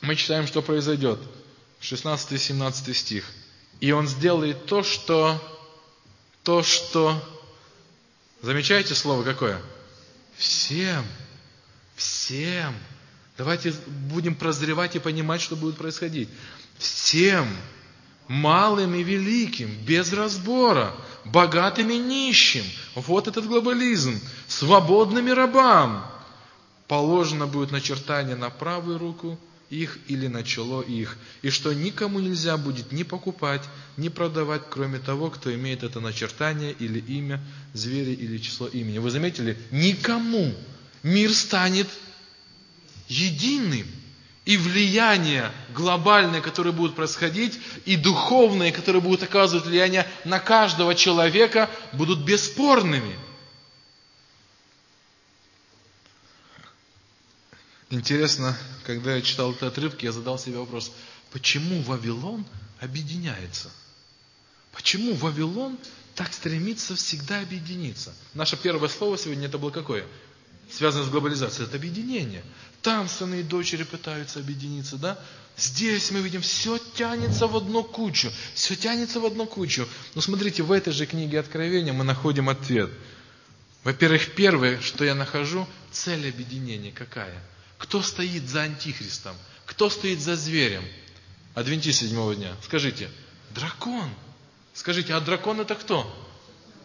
[0.00, 1.20] мы читаем, что произойдет.
[1.80, 3.24] 16-17 стих.
[3.80, 5.40] И он сделает то, что,
[6.42, 7.22] то, что,
[8.40, 9.60] замечаете слово какое?
[10.36, 11.04] Всем,
[11.96, 12.74] всем
[13.36, 16.28] Давайте будем прозревать и понимать, что будет происходить.
[16.78, 17.48] Всем,
[18.28, 26.04] малым и великим, без разбора, богатым и нищим, вот этот глобализм, свободными рабам,
[26.88, 29.38] положено будет начертание на правую руку
[29.70, 33.62] их или на чело их, и что никому нельзя будет ни покупать,
[33.96, 38.98] ни продавать, кроме того, кто имеет это начертание или имя зверя или число имени.
[38.98, 39.58] Вы заметили?
[39.70, 40.54] Никому
[41.02, 41.88] мир станет
[43.08, 43.86] единым.
[44.44, 51.70] И влияние глобальное, которое будет происходить, и духовное, которое будет оказывать влияние на каждого человека,
[51.94, 53.18] будут бесспорными.
[57.88, 60.92] Интересно, когда я читал этот отрывок, я задал себе вопрос,
[61.30, 62.44] почему Вавилон
[62.80, 63.70] объединяется?
[64.72, 65.78] Почему Вавилон
[66.16, 68.12] так стремится всегда объединиться?
[68.34, 70.04] Наше первое слово сегодня это было какое?
[70.70, 71.68] Связано с глобализацией.
[71.68, 72.42] Это объединение.
[72.84, 75.18] Там сыны и дочери пытаются объединиться, да?
[75.56, 79.88] Здесь мы видим, все тянется в одну кучу, все тянется в одну кучу.
[80.14, 82.90] Но смотрите, в этой же книге Откровения мы находим ответ.
[83.84, 87.42] Во-первых, первое, что я нахожу, цель объединения какая?
[87.78, 89.34] Кто стоит за антихристом?
[89.64, 90.84] Кто стоит за зверем?
[91.54, 92.54] Адвентист седьмого дня.
[92.62, 93.08] Скажите,
[93.54, 94.10] дракон.
[94.74, 96.04] Скажите, а дракон это кто?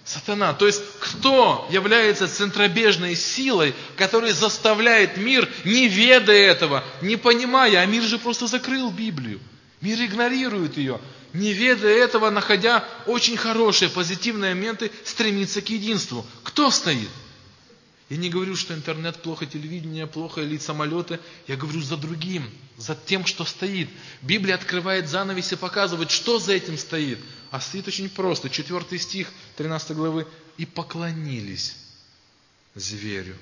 [0.09, 0.53] Сатана.
[0.53, 7.85] То есть, кто является центробежной силой, которая заставляет мир, не ведая этого, не понимая, а
[7.85, 9.39] мир же просто закрыл Библию.
[9.81, 10.99] Мир игнорирует ее.
[11.33, 16.25] Не ведая этого, находя очень хорошие, позитивные моменты, стремится к единству.
[16.43, 17.09] Кто стоит?
[18.09, 21.19] Я не говорю, что интернет плохо, телевидение плохо или самолеты.
[21.47, 23.87] Я говорю за другим, за тем, что стоит.
[24.23, 27.19] Библия открывает занавес и показывает, что за этим стоит.
[27.51, 28.49] А стоит очень просто.
[28.49, 30.27] Четвертый стих 13 главы.
[30.57, 31.75] «И поклонились
[32.75, 33.37] зверю».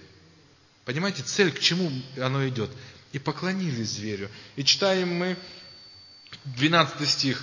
[0.86, 2.70] Понимаете, цель, к чему оно идет?
[3.14, 4.30] «И поклонились зверю».
[4.58, 5.38] И читаем мы
[6.44, 7.42] 12 стих.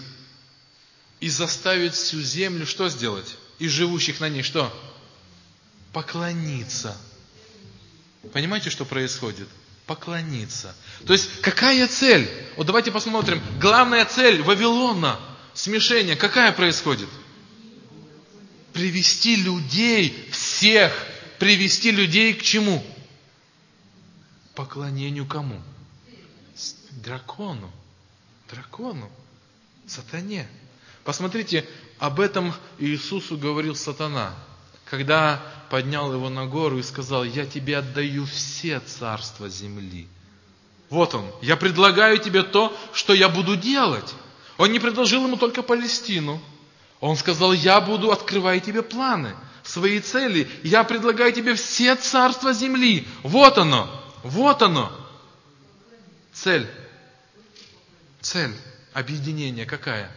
[1.21, 3.37] «И заставить всю землю что сделать?
[3.59, 4.71] И живущих на ней что?
[5.93, 6.97] Поклониться
[8.33, 9.49] Понимаете, что происходит?
[9.87, 10.75] Поклониться.
[11.07, 12.29] То есть, какая цель?
[12.57, 13.43] Вот давайте посмотрим.
[13.61, 15.21] Главная цель Вавилона,
[15.53, 17.09] смешение, какая происходит?
[18.73, 20.93] Привести людей, всех,
[21.39, 22.85] привести людей к чему?
[24.55, 25.61] Поклонению кому?
[26.93, 27.71] Дракону.
[28.51, 29.11] Дракону.
[29.87, 30.49] Сатане.
[31.05, 34.35] Посмотрите, об этом Иисусу говорил сатана
[34.85, 35.43] когда
[35.75, 40.07] поднял его на гору и сказал, я тебе отдаю все царства земли.
[40.89, 44.15] Вот он, я предлагаю тебе то, что я буду делать.
[44.57, 46.41] Он не предложил ему только Палестину.
[47.01, 49.35] Он сказал, я буду, открывать тебе планы,
[49.65, 50.49] свои цели.
[50.63, 53.09] Я предлагаю тебе все царства земли.
[53.25, 53.91] Вот оно,
[54.23, 54.93] вот оно.
[56.33, 56.71] Цель.
[58.21, 58.55] Цель
[58.93, 60.09] объединения какая?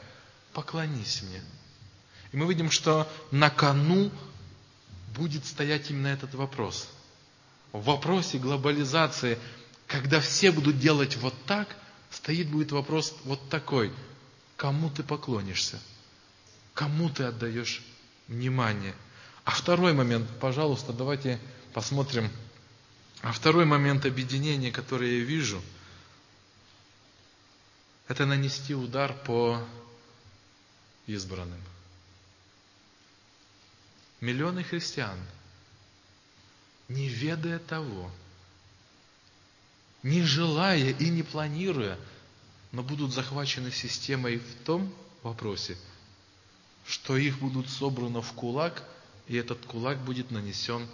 [0.53, 1.41] Поклонись мне.
[2.31, 4.11] И мы видим, что на кону
[5.07, 6.89] будет стоять именно этот вопрос.
[7.71, 9.37] В вопросе глобализации,
[9.87, 11.75] когда все будут делать вот так,
[12.09, 13.91] стоит будет вопрос вот такой.
[14.55, 15.79] Кому ты поклонишься?
[16.73, 17.83] Кому ты отдаешь
[18.27, 18.95] внимание?
[19.43, 21.39] А второй момент, пожалуйста, давайте
[21.73, 22.29] посмотрим.
[23.21, 25.61] А второй момент объединения, который я вижу,
[28.07, 29.61] это нанести удар по
[31.07, 31.59] избранным.
[34.19, 35.17] Миллионы христиан,
[36.87, 38.09] не ведая того,
[40.01, 41.99] не желая и не планируя,
[42.71, 44.93] но будут захвачены системой в том
[45.23, 45.77] вопросе,
[46.85, 48.83] что их будут собраны в кулак,
[49.27, 50.87] и этот кулак будет нанесен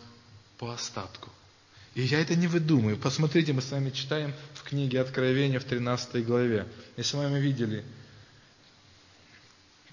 [0.58, 1.30] по остатку.
[1.96, 2.98] И я это не выдумаю.
[2.98, 6.68] Посмотрите, мы с вами читаем в книге Откровения в 13 главе.
[6.98, 7.86] Если мы видели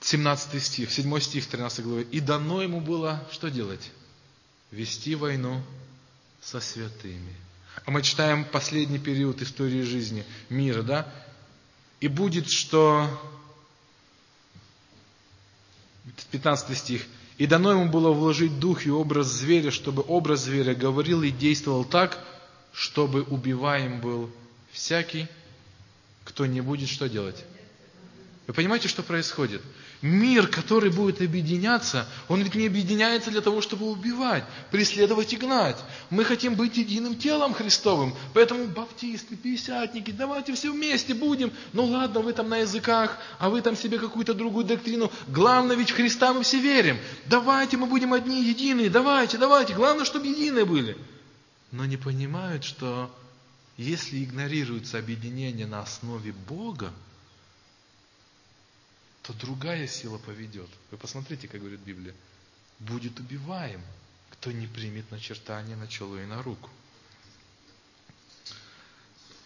[0.01, 2.03] 17 стих, 7 стих 13 главы.
[2.11, 3.90] «И дано ему было что делать?
[4.70, 5.62] Вести войну
[6.40, 7.34] со святыми».
[7.84, 11.12] А мы читаем последний период истории жизни мира, да?
[12.01, 13.09] И будет, что
[16.30, 17.07] 15 стих.
[17.36, 21.84] «И дано ему было вложить дух и образ зверя, чтобы образ зверя говорил и действовал
[21.84, 22.22] так,
[22.72, 24.30] чтобы убиваем был
[24.72, 25.26] всякий,
[26.24, 27.44] кто не будет что делать?»
[28.51, 29.62] Вы понимаете, что происходит?
[30.03, 35.76] Мир, который будет объединяться, он ведь не объединяется для того, чтобы убивать, преследовать и гнать.
[36.09, 38.14] Мы хотим быть единым телом Христовым.
[38.32, 41.53] Поэтому баптисты, пятидесятники, давайте все вместе будем.
[41.74, 45.12] Ну ладно, вы там на языках, а вы там себе какую-то другую доктрину.
[45.28, 46.96] Главное, ведь в Христа мы все верим.
[47.26, 49.74] Давайте мы будем одни единые, давайте, давайте.
[49.74, 50.96] Главное, чтобы единые были.
[51.72, 53.14] Но не понимают, что
[53.76, 56.90] если игнорируется объединение на основе Бога,
[59.22, 60.68] то другая сила поведет.
[60.90, 62.14] Вы посмотрите, как говорит Библия.
[62.78, 63.82] Будет убиваем,
[64.30, 66.70] кто не примет начертание на чело и на руку.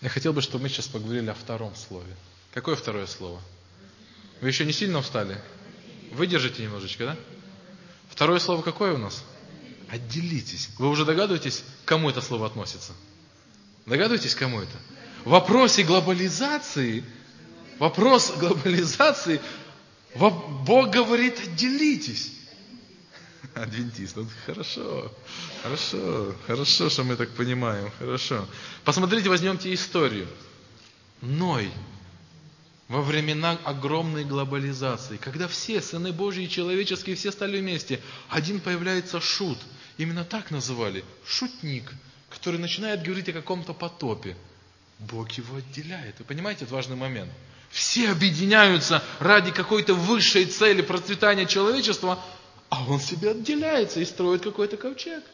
[0.00, 2.14] Я хотел бы, чтобы мы сейчас поговорили о втором слове.
[2.52, 3.40] Какое второе слово?
[4.40, 5.40] Вы еще не сильно устали?
[6.12, 7.16] Выдержите немножечко, да?
[8.10, 9.24] Второе слово какое у нас?
[9.88, 10.70] Отделитесь.
[10.78, 12.92] Вы уже догадываетесь, к кому это слово относится?
[13.86, 14.76] Догадываетесь, кому это?
[15.24, 17.02] В вопросе глобализации,
[17.78, 19.40] вопрос глобализации
[20.14, 22.32] Бог говорит, отделитесь.
[23.54, 25.12] Адвентист, ну хорошо,
[25.62, 28.46] хорошо, хорошо, что мы так понимаем, хорошо.
[28.84, 30.28] Посмотрите, возьмемте историю.
[31.20, 31.70] Ной
[32.88, 39.20] во времена огромной глобализации, когда все сыны Божьи и человеческие, все стали вместе, один появляется
[39.20, 39.58] шут,
[39.96, 41.90] именно так называли, шутник,
[42.30, 44.36] который начинает говорить о каком-то потопе.
[44.98, 46.18] Бог его отделяет.
[46.18, 47.32] Вы понимаете, это важный момент–
[47.74, 52.20] все объединяются ради какой-то высшей цели процветания человечества,
[52.68, 55.24] а он себя отделяется и строит какой-то ковчег.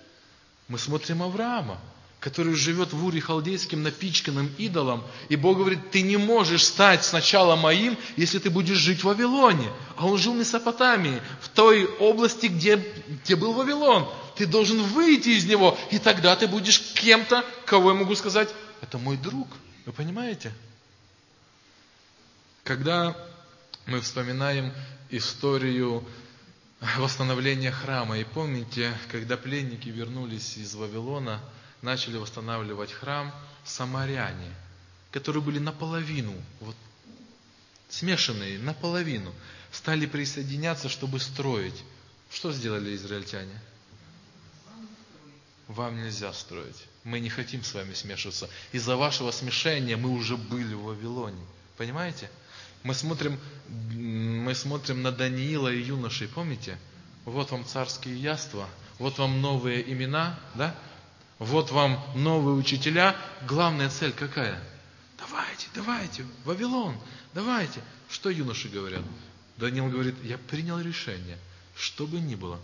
[0.67, 1.79] Мы смотрим Авраама,
[2.19, 7.57] который живет в Уре Халдейским напичканным идолом, и Бог говорит, ты не можешь стать сначала
[7.57, 9.69] моим, если ты будешь жить в Вавилоне.
[9.99, 12.83] А он жил в Месопотамии, в той области, где,
[13.23, 14.09] где был Вавилон.
[14.37, 18.49] Ты должен выйти из него, и тогда ты будешь кем-то, кого я могу сказать,
[18.81, 19.49] это мой друг.
[19.85, 20.55] Вы понимаете?
[22.65, 23.17] Когда
[23.87, 24.73] мы вспоминаем
[25.11, 26.07] историю
[26.99, 31.41] восстановления храма, и помните, когда пленники вернулись из Вавилона,
[31.83, 33.35] начали восстанавливать храм,
[33.65, 34.53] самаряне,
[35.11, 36.77] которые были наполовину, вот,
[37.89, 39.35] смешанные наполовину,
[39.73, 41.83] стали присоединяться, чтобы строить.
[42.31, 43.61] Что сделали израильтяне?
[45.67, 46.87] Вам нельзя строить.
[47.05, 48.49] Мы не хотим с вами смешиваться.
[48.73, 51.45] Из-за вашего смешения мы уже были в Вавилоне.
[51.77, 52.29] Понимаете?
[52.83, 53.39] Мы смотрим,
[53.93, 56.79] мы смотрим на Даниила и юношей, помните?
[57.25, 58.69] Вот вам царские яства,
[58.99, 60.75] вот вам новые имена, да?
[61.39, 63.17] Вот вам новые учителя.
[63.47, 64.63] Главная цель какая?
[65.19, 66.97] Давайте, давайте, Вавилон,
[67.35, 67.83] давайте.
[68.09, 69.03] Что юноши говорят?
[69.57, 71.39] Даниил говорит, я принял решение,
[71.77, 72.59] что бы ни было,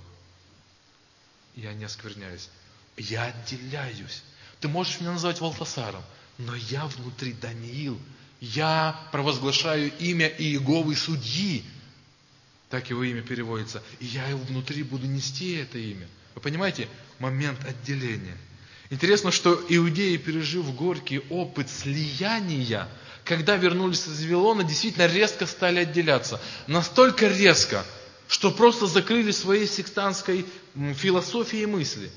[1.54, 2.48] я не оскверняюсь.
[2.96, 4.22] Я отделяюсь.
[4.60, 6.02] Ты можешь меня называть Валтасаром,
[6.38, 8.00] но я внутри Даниил,
[8.40, 11.64] я провозглашаю имя Иеговы судьи.
[12.70, 13.82] Так его имя переводится.
[14.00, 16.08] И я его внутри буду нести это имя.
[16.34, 16.88] Вы понимаете?
[17.18, 18.36] Момент отделения.
[18.90, 22.88] Интересно, что иудеи, пережив горький опыт слияния,
[23.24, 26.40] когда вернулись из Вавилона, действительно резко стали отделяться.
[26.66, 27.84] Настолько резко,
[28.28, 30.46] что просто закрыли своей сектантской
[30.94, 32.10] философией мысли.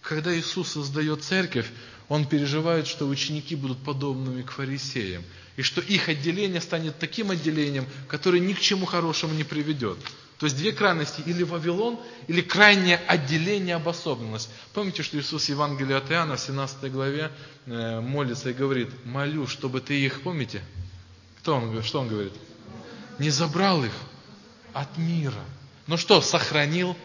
[0.00, 1.66] Когда Иисус создает церковь,
[2.08, 5.24] Он переживает, что ученики будут подобными к фарисеям
[5.56, 9.98] и что их отделение станет таким отделением, которое ни к чему хорошему не приведет.
[10.38, 14.50] То есть две крайности, или Вавилон, или крайнее отделение, обособленность.
[14.72, 17.30] Помните, что Иисус в Евангелии от Иоанна в 17 главе
[17.66, 20.62] э, молится и говорит, молю, чтобы ты их, помните?
[21.38, 22.32] Кто он, что он говорит?
[23.20, 23.92] Не забрал их
[24.72, 25.44] от мира.
[25.86, 26.96] Ну что, сохранил?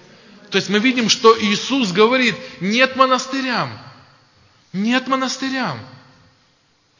[0.49, 3.69] То есть мы видим, что Иисус говорит, нет монастырям.
[4.73, 5.79] Нет монастырям.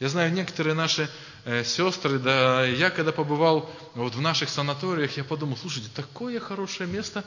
[0.00, 1.10] Я знаю, некоторые наши
[1.44, 6.88] э, сестры, да, я когда побывал вот в наших санаториях, я подумал, слушайте, такое хорошее
[6.88, 7.22] место,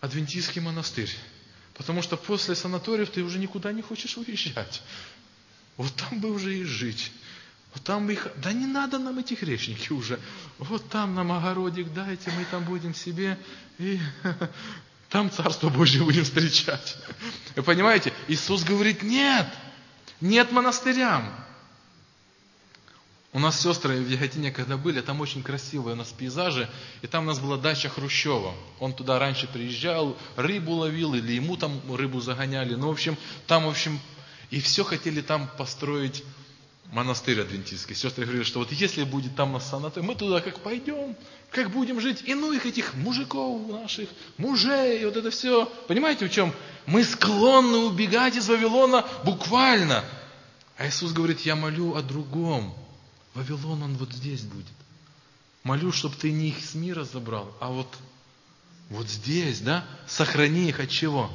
[0.00, 1.10] адвентистский монастырь.
[1.72, 4.82] Потому что после санаториев ты уже никуда не хочешь уезжать.
[5.76, 7.10] Вот там бы уже и жить.
[7.72, 10.20] Вот там их, да не надо нам этих речники уже.
[10.58, 13.36] Вот там нам огородик дайте, мы там будем себе,
[13.78, 13.98] и
[15.08, 16.96] там Царство Божье будем встречать.
[17.56, 18.12] Вы понимаете?
[18.28, 19.48] Иисус говорит, нет,
[20.24, 21.32] нет монастырям.
[23.32, 26.70] У нас сестры в Яготине, когда были, там очень красивые у нас пейзажи,
[27.02, 28.54] и там у нас была дача Хрущева.
[28.78, 32.74] Он туда раньше приезжал, рыбу ловил, или ему там рыбу загоняли.
[32.74, 34.00] Ну, в общем, там, в общем,
[34.50, 36.24] и все хотели там построить
[36.92, 37.94] монастырь адвентистский.
[37.94, 41.16] Сестры говорили, что вот если будет там на санаторий, мы туда как пойдем,
[41.50, 44.08] как будем жить, и ну их этих мужиков наших,
[44.38, 45.66] мужей, вот это все.
[45.88, 46.52] Понимаете, в чем?
[46.86, 50.04] Мы склонны убегать из Вавилона буквально.
[50.76, 52.74] А Иисус говорит, я молю о другом.
[53.34, 54.66] Вавилон, он вот здесь будет.
[55.62, 57.88] Молю, чтобы ты не их с мира забрал, а вот,
[58.90, 59.84] вот здесь, да?
[60.06, 61.30] Сохрани их от чего?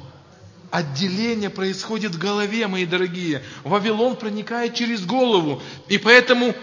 [0.72, 3.44] Отделение происходит в голове, мои дорогие.
[3.64, 5.62] Вавилон проникает через голову.
[5.88, 6.56] И поэтому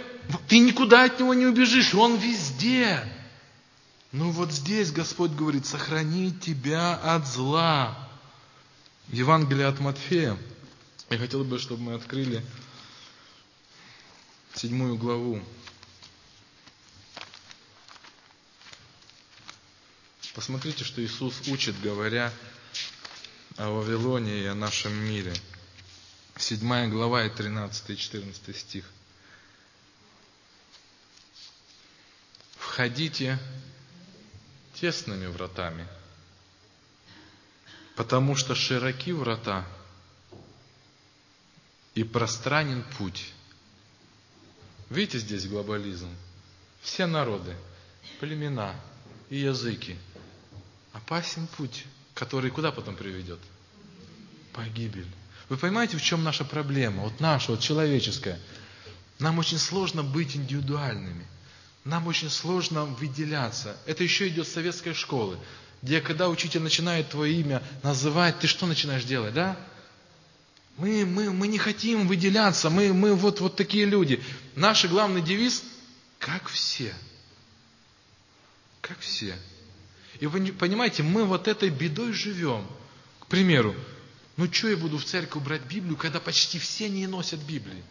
[0.49, 1.93] ты никуда от него не убежишь.
[1.95, 3.01] Он везде.
[4.13, 8.09] Ну вот здесь Господь говорит, сохрани тебя от зла.
[9.09, 10.37] Евангелие от Матфея.
[11.11, 12.45] Я хотел бы, чтобы мы открыли
[14.55, 15.41] седьмую главу.
[20.35, 22.33] Посмотрите, что Иисус учит, говоря
[23.57, 25.35] о Вавилоне и о нашем мире.
[26.37, 28.85] Седьмая глава и 13 и 14 стих.
[32.59, 33.39] Входите
[34.75, 35.87] тесными вратами,
[37.95, 39.67] потому что широки врата
[41.95, 43.33] и пространен путь,
[44.89, 46.09] Видите здесь глобализм?
[46.81, 47.57] Все народы,
[48.21, 48.75] племена
[49.31, 49.97] и языки.
[50.93, 51.85] Опасен путь,
[52.17, 53.39] который куда потом приведет?
[54.53, 55.07] Погибель.
[55.51, 57.03] Вы понимаете, в чем наша проблема?
[57.03, 58.41] Вот наша, вот человеческая.
[59.19, 61.27] Нам очень сложно быть индивидуальными.
[61.85, 63.77] Нам очень сложно выделяться.
[63.87, 65.39] Это еще идет с советской школы,
[65.83, 69.57] где когда учитель начинает твое имя называть, ты что начинаешь делать, да?
[70.79, 74.23] Мы, мы, мы не хотим выделяться, мы, мы вот, вот такие люди.
[74.57, 75.63] Наш главный девиз–
[76.19, 76.95] как все.
[78.81, 79.37] Как все.
[80.21, 82.67] И вы понимаете, мы вот этой бедой живем.
[83.21, 83.75] К примеру,
[84.37, 87.83] ну что я буду в церковь брать Библию, когда почти все не носят Библии?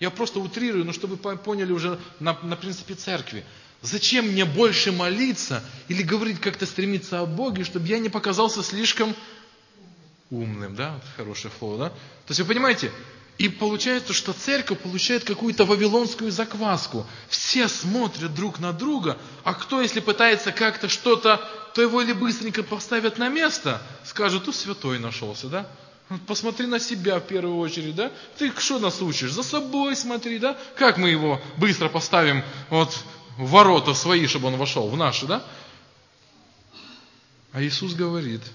[0.00, 3.44] Я просто утрирую, но чтобы вы поняли уже на, на принципе церкви.
[3.80, 9.14] Зачем мне больше молиться или говорить как-то стремиться о Боге, чтобы я не показался слишком
[10.30, 11.88] умным, да, хорошее слово, да?
[11.90, 12.90] То есть вы понимаете,
[13.38, 17.06] и получается, что церковь получает какую-то вавилонскую закваску.
[17.28, 21.40] Все смотрят друг на друга, а кто, если пытается как-то что-то,
[21.74, 25.66] то его или быстренько поставят на место, скажут, тут святой нашелся, да?
[26.26, 28.12] Посмотри на себя в первую очередь, да?
[28.38, 29.32] Ты что нас учишь?
[29.32, 30.56] За собой смотри, да?
[30.76, 32.94] Как мы его быстро поставим вот
[33.36, 35.42] в ворота свои, чтобы он вошел, в наши, да?
[37.52, 38.42] А Иисус говорит–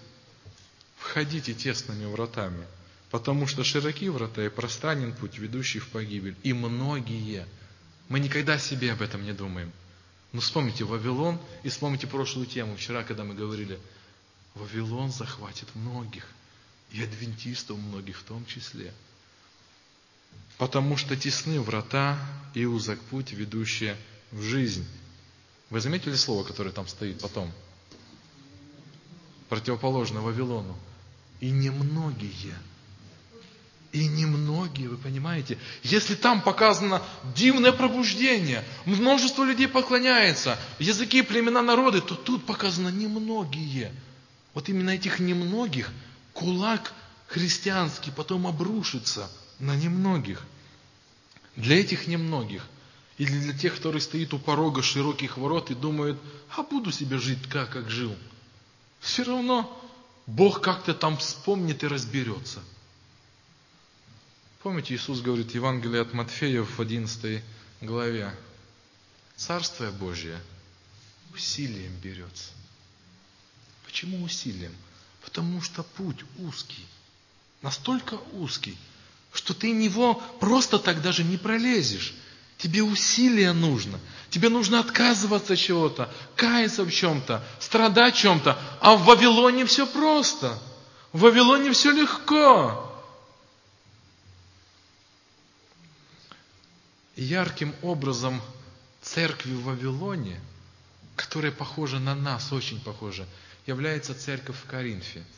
[1.10, 2.66] входите тесными вратами,
[3.12, 6.36] потому что широки врата и пространен путь, ведущий в погибель.
[6.44, 7.46] И многие,
[8.08, 9.72] мы никогда себе об этом не думаем.
[10.32, 13.80] Но вспомните Вавилон и вспомните прошлую тему, вчера, когда мы говорили,
[14.54, 16.28] Вавилон захватит многих,
[16.92, 18.94] и адвентистов многих в том числе.
[20.58, 22.20] Потому что тесны врата
[22.54, 23.96] и узок путь, ведущий
[24.32, 24.86] в жизнь.
[25.70, 27.52] Вы заметили слово, которое там стоит потом?
[29.50, 30.78] Противоположно Вавилону.
[31.40, 32.56] И немногие.
[33.92, 35.58] И немногие, вы понимаете?
[35.82, 37.02] Если там показано
[37.36, 43.92] дивное пробуждение, множество людей поклоняется, языки, племена, народы, то тут показано немногие.
[44.54, 45.92] Вот именно этих немногих
[46.34, 46.94] кулак
[47.28, 50.46] христианский потом обрушится на немногих.
[51.56, 52.68] Для этих немногих
[53.18, 56.20] или для тех, которые стоит у порога широких ворот и думают,
[56.56, 58.16] а буду себе жить так, как жил.
[59.00, 59.76] Все равно
[60.28, 62.60] Бог как-то там вспомнит и разберется.
[64.62, 67.42] Помните, Иисус говорит в Евангелии от Матфея в 11
[67.80, 68.36] главе,
[69.38, 70.38] Царствие Божье
[71.34, 72.50] усилием берется.
[73.86, 74.76] Почему усилием?
[75.24, 76.86] Потому что путь узкий,
[77.62, 78.78] настолько узкий,
[79.32, 82.14] что ты него просто так даже не пролезешь.
[82.58, 83.98] Тебе усилия нужно.
[84.30, 88.60] Тебе нужно отказываться от чего-то, каяться в чем-то, страдать в чем-то.
[88.82, 90.60] А в Вавилоне все просто.
[91.14, 92.89] В Вавилоне все легко.
[97.22, 98.42] Ярким образом
[99.02, 100.40] церкви в Вавилоне,
[101.16, 103.28] которая похожа на нас, очень похожа,
[103.66, 105.24] является церковь в Коринфе–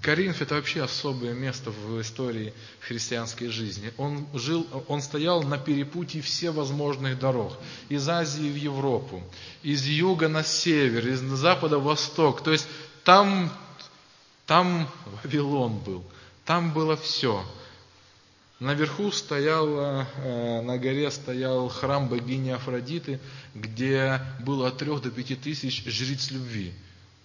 [0.00, 3.92] Коринф это вообще особое место в истории христианской жизни.
[3.96, 7.58] Он, жил, он стоял на перепутье всевозможных дорог.
[7.88, 9.22] Из Азии в Европу,
[9.62, 12.44] из юга на север, из запада в восток.
[12.44, 12.68] То есть
[13.02, 13.52] там,
[14.46, 14.88] там
[15.24, 16.04] Вавилон был,
[16.44, 17.44] там было все.
[18.60, 23.20] Наверху стоял, э, на горе стоял храм богини Афродиты,
[23.54, 26.72] где было от трех до пяти тысяч жриц любви.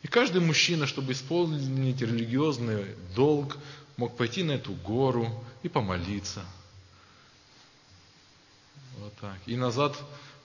[0.03, 3.57] И каждый мужчина, чтобы исполнить религиозный долг,
[3.97, 5.27] мог пойти на эту гору
[5.63, 6.45] и помолиться.
[8.99, 9.37] Вот так.
[9.47, 9.97] И назад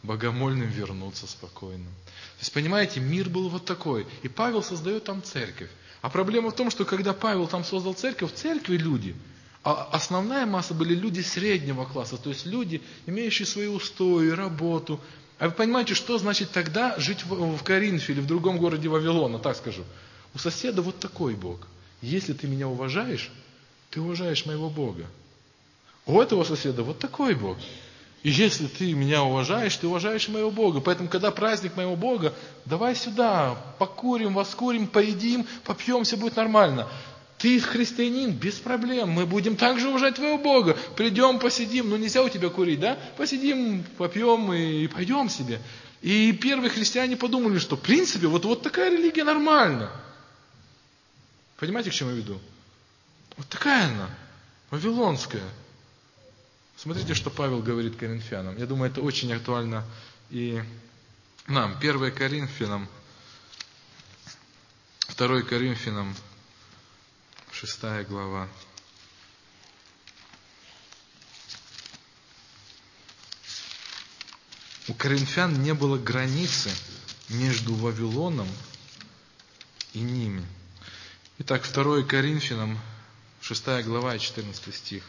[0.02, 1.84] богомольным вернуться спокойно.
[1.84, 4.06] То есть, понимаете, мир был вот такой.
[4.22, 5.70] И Павел создает там церковь.
[6.00, 9.14] А проблема в том, что когда Павел там создал церковь, в церкви люди,
[9.64, 15.00] а основная масса были люди среднего класса, то есть люди, имеющие свои устои, работу.
[15.38, 19.38] А вы понимаете, что значит тогда жить в, в Коринфе или в другом городе Вавилона,
[19.38, 19.84] так скажу.
[20.34, 21.66] У соседа вот такой Бог.
[22.00, 23.30] Если ты меня уважаешь,
[23.90, 25.06] ты уважаешь моего Бога.
[26.06, 27.58] У этого соседа вот такой Бог.
[28.22, 30.80] И если ты меня уважаешь, ты уважаешь моего Бога.
[30.80, 32.34] Поэтому, когда праздник моего Бога,
[32.64, 36.88] давай сюда, покурим, воскурим, поедим, попьем, все будет нормально.
[37.38, 40.76] Ты христианин, без проблем, мы будем также уважать твоего Бога.
[40.96, 42.98] Придем, посидим, ну нельзя у тебя курить, да?
[43.16, 45.60] Посидим, попьем и пойдем себе.
[46.02, 49.90] И первые христиане подумали, что в принципе вот, вот такая религия нормальна.
[51.58, 52.40] Понимаете, к чему я веду?
[53.36, 54.10] Вот такая она,
[54.70, 55.48] вавилонская.
[56.76, 58.56] Смотрите, что Павел говорит коринфянам.
[58.56, 59.84] Я думаю, это очень актуально
[60.30, 60.60] и
[61.48, 61.76] нам.
[61.80, 62.88] 1 Коринфянам,
[65.16, 66.14] 2 Коринфянам,
[67.60, 68.48] 6 глава.
[74.86, 76.70] У коринфян не было границы
[77.28, 78.46] между Вавилоном
[79.92, 80.46] и ними.
[81.38, 82.78] Итак, 2 Коринфянам,
[83.40, 85.02] 6 глава и 14 стих.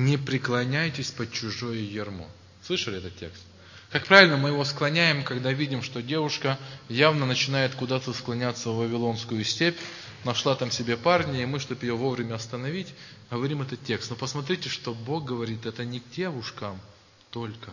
[0.00, 2.26] Не преклоняйтесь под чужое ярмо.
[2.64, 3.42] Слышали этот текст?
[3.90, 9.44] Как правильно мы его склоняем, когда видим, что девушка явно начинает куда-то склоняться в Вавилонскую
[9.44, 9.76] степь,
[10.24, 12.94] нашла там себе парня, и мы, чтобы ее вовремя остановить,
[13.30, 14.08] говорим этот текст.
[14.08, 16.80] Но посмотрите, что Бог говорит, это не к девушкам
[17.30, 17.70] только.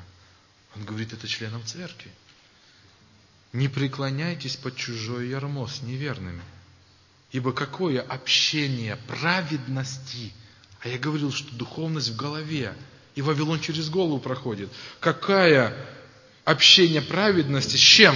[0.75, 2.11] Он говорит это членам церкви.
[3.53, 6.43] Не преклоняйтесь под чужое ярмо с неверными.
[7.31, 10.33] Ибо какое общение праведности–
[10.81, 12.73] а я говорил, что духовность в голове,
[13.15, 14.69] и Вавилон через голову проходит.
[14.99, 15.75] Какая
[16.45, 18.15] общение праведности с чем?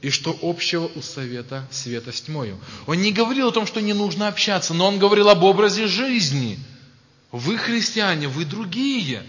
[0.00, 2.58] И что общего у совета света с тьмою?
[2.86, 6.58] Он не говорил о том, что не нужно общаться, но он говорил об образе жизни.
[7.32, 9.24] Вы христиане, вы другие.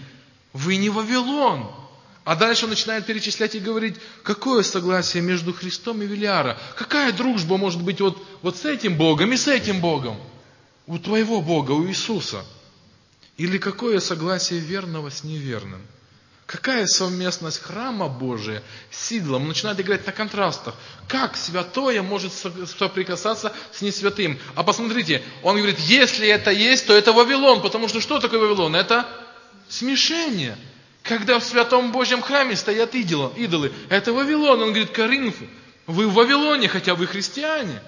[0.52, 1.70] Вы не Вавилон.
[2.24, 6.58] А дальше он начинает перечислять и говорить, какое согласие между Христом и Велиара?
[6.76, 10.16] Какая дружба может быть вот, вот с этим Богом и с этим Богом?
[10.86, 12.44] У твоего Бога, у Иисуса?
[13.36, 15.80] Или какое согласие верного с неверным?
[16.50, 19.46] Какая совместность храма Божия с идолом?
[19.46, 20.74] Начинает играть на контрастах.
[21.06, 24.36] Как святое может соприкасаться с несвятым?
[24.56, 27.62] А посмотрите, он говорит, если это есть, то это Вавилон.
[27.62, 28.74] Потому что что такое Вавилон?
[28.74, 29.06] Это
[29.68, 30.58] смешение.
[31.04, 34.60] Когда в святом Божьем храме стоят идолы, идолы это Вавилон.
[34.60, 35.36] Он говорит, Коринф,
[35.86, 37.80] вы в Вавилоне, хотя вы христиане.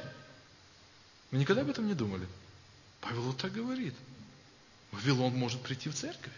[1.32, 2.28] Вы никогда об этом не думали?
[3.02, 3.94] Павел вот так говорит.
[4.92, 6.32] Вавилон может прийти в церковь.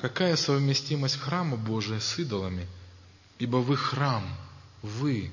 [0.00, 2.68] Какая совместимость храма Божия с идолами?
[3.38, 4.24] Ибо вы храм,
[4.82, 5.30] вы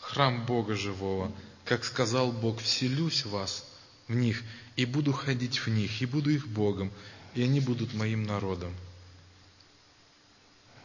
[0.00, 1.32] храм Бога живого.
[1.64, 3.64] Как сказал Бог, вселюсь в вас,
[4.08, 4.42] в них,
[4.74, 6.90] и буду ходить в них, и буду их Богом,
[7.34, 8.74] и они будут моим народом.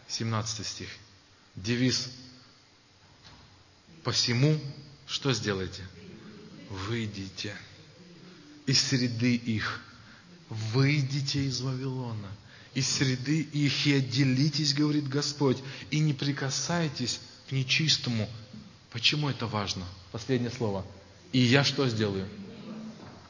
[0.07, 0.89] 17 стих.
[1.55, 2.09] Девиз
[4.03, 4.59] Посему,
[5.13, 5.83] что сделайте?
[6.71, 7.55] Выйдите
[8.65, 9.79] из среды их.
[10.49, 12.29] Выйдите из Вавилона.
[12.73, 15.59] Из среды их и отделитесь, говорит Господь,
[15.91, 18.27] и не прикасайтесь к нечистому.
[18.89, 19.85] Почему это важно?
[20.11, 20.83] Последнее слово.
[21.31, 22.27] И я что сделаю?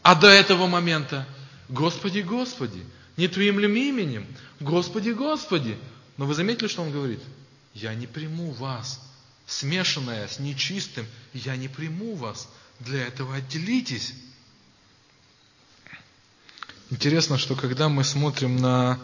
[0.03, 1.27] А до этого момента,
[1.67, 2.81] Господи, Господи,
[3.17, 4.25] не Твоим ли именем?
[4.61, 5.77] Господи, Господи.
[6.15, 7.19] Но вы заметили, что он говорит?
[7.73, 9.01] Я не приму вас
[9.53, 12.49] смешанное с нечистым, я не приму вас.
[12.79, 14.13] Для этого отделитесь.
[16.89, 18.99] Интересно, что когда мы смотрим на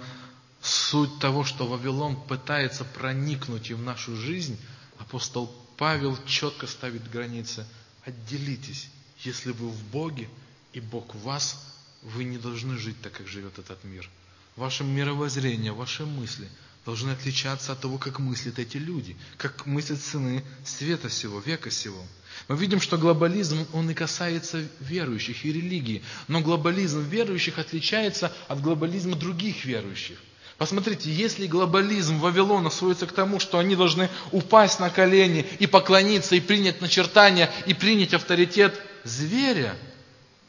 [0.61, 4.59] суть того, что Вавилон пытается проникнуть и в нашу жизнь,
[4.97, 5.47] апостол
[5.77, 7.65] Павел четко ставит границы.
[8.03, 8.89] Отделитесь.
[9.19, 10.29] Если вы в Боге,
[10.73, 11.63] и Бог в вас,
[12.01, 14.09] вы не должны жить так, как живет этот мир.
[14.55, 16.49] Ваше мировоззрение, ваши мысли–
[16.89, 22.03] должны отличаться от того, как мыслят эти люди, как мыслят сыны света сего, века сего.
[22.47, 26.01] Мы видим, что глобализм, он и касается верующих и религии.
[26.27, 30.17] Но глобализм верующих отличается от глобализма других верующих.
[30.57, 36.35] Посмотрите, если глобализм Вавилона сводится к тому, что они должны упасть на колени и поклониться,
[36.35, 39.75] и принять начертания, и принять авторитет зверя,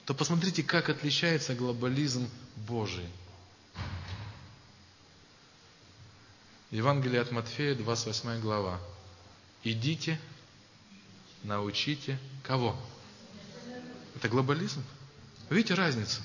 [0.06, 3.04] то посмотрите, как отличается глобализм Божий.
[6.70, 8.80] Евангелие от Матфея, 28 глава.
[9.64, 10.20] Идите,
[11.42, 12.76] научите кого?
[14.16, 14.84] Это глобализм?
[15.48, 16.22] Видите разницу?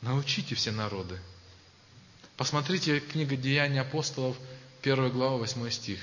[0.00, 1.18] Научите все народы.
[2.36, 4.36] Посмотрите книга Деяний апостолов,
[4.82, 5.98] 1 глава, 8 стих.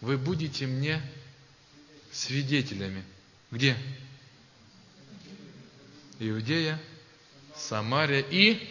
[0.00, 1.00] Вы будете мне
[2.10, 3.04] свидетелями.
[3.52, 3.76] Где?
[6.18, 6.80] Иудея,
[7.54, 8.68] Самария и...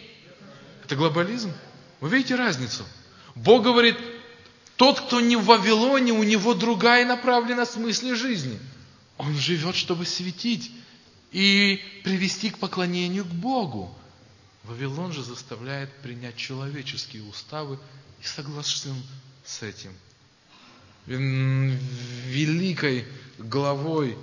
[0.84, 1.54] Это глобализм.
[2.00, 2.84] Вы видите разницу?
[3.34, 3.96] Бог говорит,
[4.80, 8.58] тот, кто не в Вавилоне, у него другая направлена смысле жизни.
[9.18, 10.72] Он живет, чтобы светить
[11.32, 13.94] и привести к поклонению к Богу.
[14.64, 17.78] Вавилон же заставляет принять человеческие уставы
[18.22, 18.94] и согласен
[19.44, 19.92] с этим.
[21.04, 23.04] Великой
[23.36, 24.16] главой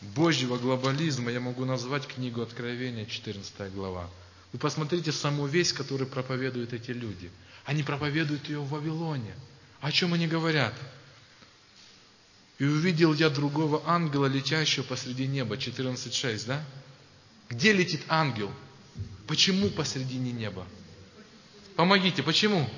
[0.00, 4.08] Божьего глобализма я могу назвать книгу Откровения, 14 глава.
[4.54, 7.30] Вы посмотрите саму весть, которую проповедуют эти люди.
[7.66, 9.34] Они проповедуют ее в Вавилоне.
[9.80, 10.74] О чем они говорят?
[12.58, 15.56] И увидел я другого ангела, летящего посреди неба.
[15.56, 16.64] 14.6, да?
[17.48, 18.50] Где летит ангел?
[19.26, 20.66] Почему посредине неба?
[21.76, 22.68] Помогите, почему?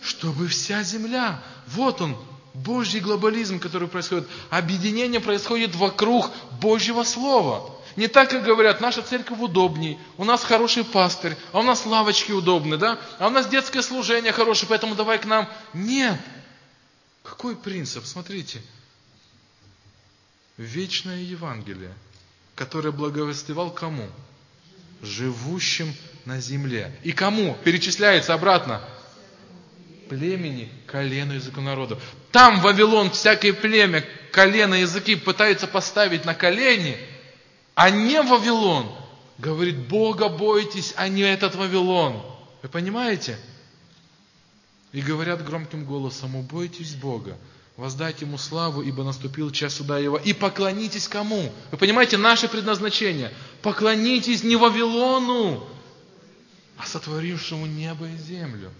[0.00, 2.16] Чтобы вся земля, вот он,
[2.54, 4.26] Божий глобализм, который происходит.
[4.48, 7.76] Объединение происходит вокруг Божьего Слова.
[7.96, 12.32] Не так, как говорят, наша церковь удобней, у нас хороший пастырь, а у нас лавочки
[12.32, 12.98] удобные, да?
[13.18, 15.48] А у нас детское служение хорошее, поэтому давай к нам.
[15.72, 16.20] Нет.
[17.22, 18.04] Какой принцип?
[18.04, 18.60] Смотрите.
[20.58, 21.92] Вечное Евангелие,
[22.54, 24.08] которое благовествовал кому?
[25.02, 25.94] Живущим
[26.24, 26.98] на земле.
[27.02, 27.56] И кому?
[27.64, 28.82] Перечисляется обратно
[30.08, 32.00] племени, колену, языку народу.
[32.32, 36.96] Там Вавилон, всякое племя, колено, языки пытаются поставить на колени,
[37.76, 38.90] а не Вавилон.
[39.38, 42.22] Говорит, Бога бойтесь, а не этот Вавилон.
[42.62, 43.38] Вы понимаете?
[44.92, 47.36] И говорят громким голосом, убойтесь Бога,
[47.76, 50.16] воздайте Ему славу, ибо наступил час суда Его.
[50.16, 51.52] И поклонитесь кому?
[51.70, 53.30] Вы понимаете, наше предназначение.
[53.60, 55.68] Поклонитесь не Вавилону,
[56.78, 58.72] а сотворившему небо и землю.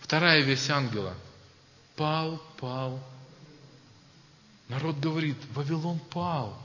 [0.00, 1.14] Вторая весть ангела.
[1.96, 3.00] Пал, пал.
[4.68, 6.58] Народ говорит, Вавилон пал.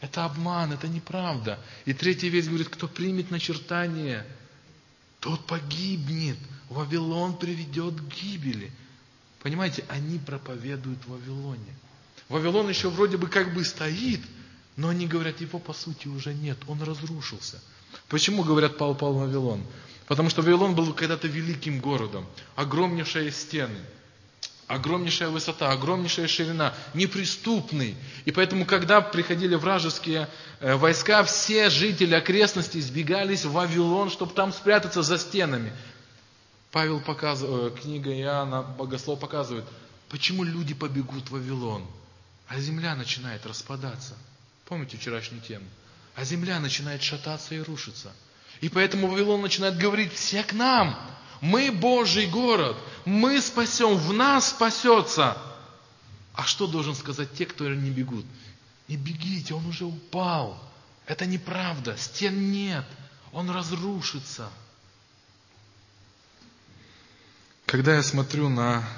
[0.00, 1.58] Это обман, это неправда.
[1.84, 4.24] И третья весть говорит, кто примет начертание,
[5.20, 6.38] тот погибнет.
[6.68, 8.70] Вавилон приведет к гибели.
[9.42, 11.74] Понимаете, они проповедуют в Вавилоне.
[12.28, 14.20] Вавилон еще вроде бы как бы стоит,
[14.76, 17.60] но они говорят, его по сути уже нет, он разрушился.
[18.08, 19.64] Почему говорят пал, пал Вавилон?
[20.06, 23.80] Потому что Вавилон был когда-то великим городом, огромнейшие стены,
[24.68, 27.96] огромнейшая высота, огромнейшая ширина, неприступный.
[28.24, 30.28] И поэтому, когда приходили вражеские
[30.60, 35.72] э, войска, все жители окрестностей сбегались в Вавилон, чтобы там спрятаться за стенами.
[36.70, 39.64] Павел показывает, э, книга Иоанна, Богослов показывает,
[40.08, 41.84] почему люди побегут в Вавилон,
[42.46, 44.14] а земля начинает распадаться.
[44.66, 45.64] Помните вчерашнюю тему?
[46.14, 48.12] А земля начинает шататься и рушиться–
[48.60, 50.98] и поэтому Вавилон начинает говорить, все к нам,
[51.40, 55.36] мы Божий город, мы спасем, в нас спасется.
[56.34, 58.24] А что должен сказать те, кто не бегут?
[58.86, 60.62] Не бегите, он уже упал.
[61.06, 62.84] Это неправда, стен нет,
[63.32, 64.50] он разрушится.
[67.66, 68.88] Когда я смотрю на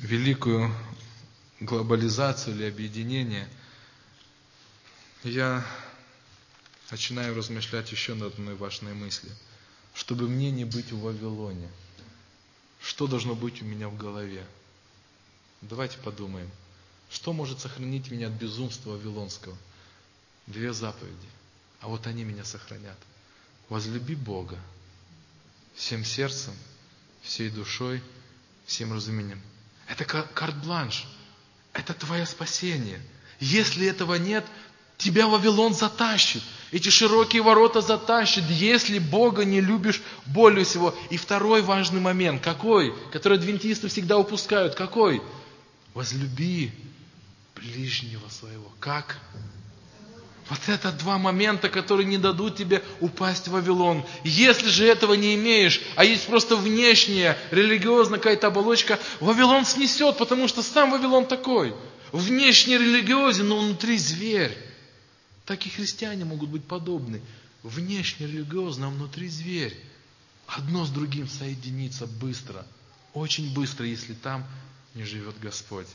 [0.00, 0.74] великую
[1.60, 3.48] глобализацию или объединение,
[5.22, 5.64] я
[6.90, 9.32] начинаю размышлять еще над одной важной мыслью.
[9.94, 11.68] Чтобы мне не быть в Вавилоне,
[12.80, 14.46] что должно быть у меня в голове?
[15.60, 16.50] Давайте подумаем.
[17.10, 19.56] Что может сохранить меня от безумства Вавилонского?
[20.46, 21.28] Две заповеди.
[21.80, 22.96] А вот они меня сохранят.
[23.68, 24.58] Возлюби Бога
[25.74, 26.54] всем сердцем,
[27.22, 28.02] всей душой,
[28.66, 29.40] всем разумением.
[29.86, 31.06] Это карт-бланш.
[31.72, 33.00] Это твое спасение.
[33.38, 34.44] Если этого нет,
[35.00, 36.42] тебя Вавилон затащит.
[36.70, 40.94] Эти широкие ворота затащат, если Бога не любишь более всего.
[41.10, 42.94] И второй важный момент, какой?
[43.10, 44.76] Который адвентисты всегда упускают.
[44.76, 45.20] Какой?
[45.94, 46.70] Возлюби
[47.56, 48.70] ближнего своего.
[48.78, 49.18] Как?
[50.48, 54.04] Вот это два момента, которые не дадут тебе упасть в Вавилон.
[54.24, 60.48] Если же этого не имеешь, а есть просто внешняя, религиозная какая-то оболочка, Вавилон снесет, потому
[60.48, 61.74] что сам Вавилон такой–
[62.12, 64.56] Внешне религиозен, но внутри зверь.
[65.50, 67.20] Так и христиане могут быть подобны.
[67.64, 69.76] Внешне религиозно, а внутри зверь.
[70.46, 72.64] Одно с другим соединиться быстро.
[73.14, 74.46] Очень быстро, если там
[74.94, 75.88] не живет Господь.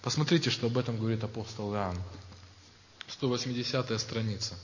[0.00, 2.02] Посмотрите, что об этом говорит апостол Иоанн.
[3.08, 4.58] 180 страница.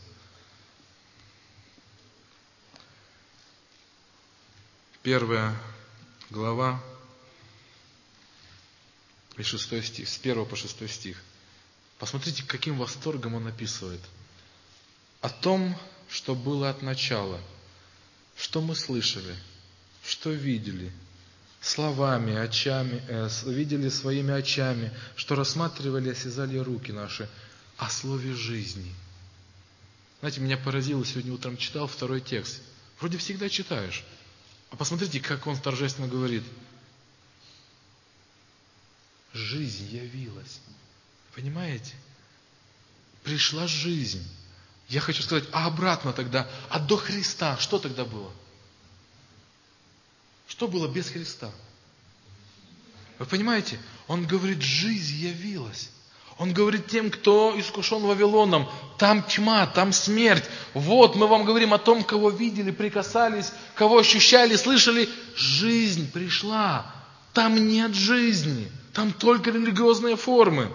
[5.03, 5.55] Первая
[6.30, 6.83] глава
[9.37, 11.22] и шестой стих, с первого по шестой стих.
[11.99, 14.01] Посмотрите, каким восторгом он описывает.
[15.23, 15.75] О том,
[16.11, 17.41] что было от начала,
[18.37, 19.37] что мы слышали,
[20.05, 20.93] что видели,
[21.61, 27.29] словами, очами, э, видели своими очами, что рассматривали, осязали руки наши,
[27.77, 28.93] о слове жизни.
[30.18, 32.61] Знаете, меня поразило, сегодня утром читал второй текст.
[32.99, 34.05] Вроде всегда читаешь.
[34.70, 36.43] А посмотрите, как он торжественно говорит.
[39.33, 40.61] Жизнь явилась.
[41.35, 41.95] Понимаете?
[43.23, 44.27] Пришла жизнь.
[44.89, 48.30] Я хочу сказать, а обратно тогда, а до Христа что тогда было?
[50.47, 51.51] Что было без Христа?
[53.18, 53.78] Вы понимаете?
[54.09, 55.91] Он говорит, жизнь явилась.
[56.39, 58.68] Он говорит тем, кто искушен Вавилоном,
[58.99, 60.45] там тьма, там смерть.
[60.74, 65.09] Вот мы вам говорим о том, кого видели, прикасались, кого ощущали, слышали.
[65.37, 66.87] Жизнь пришла.
[67.33, 68.70] Там нет жизни.
[68.93, 70.70] Там только религиозные формы.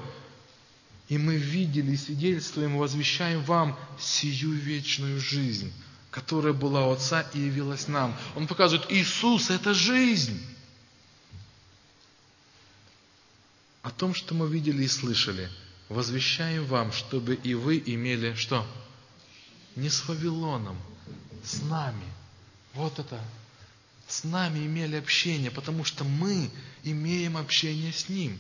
[1.09, 5.71] И мы видели, свидетельствуем и возвещаем вам сию вечную жизнь,
[6.11, 8.15] которая была у Отца и явилась нам.
[8.35, 10.39] Он показывает, Иисус– это жизнь.
[13.87, 15.49] о том, что мы видели и слышали,
[15.87, 18.67] возвещаем вам, чтобы и вы имели что?
[19.77, 20.77] Не с Вавилоном,
[21.41, 22.03] с нами.
[22.73, 23.17] Вот это.
[24.05, 26.49] С нами имели общение, потому что мы
[26.83, 28.37] имеем общение с Ним.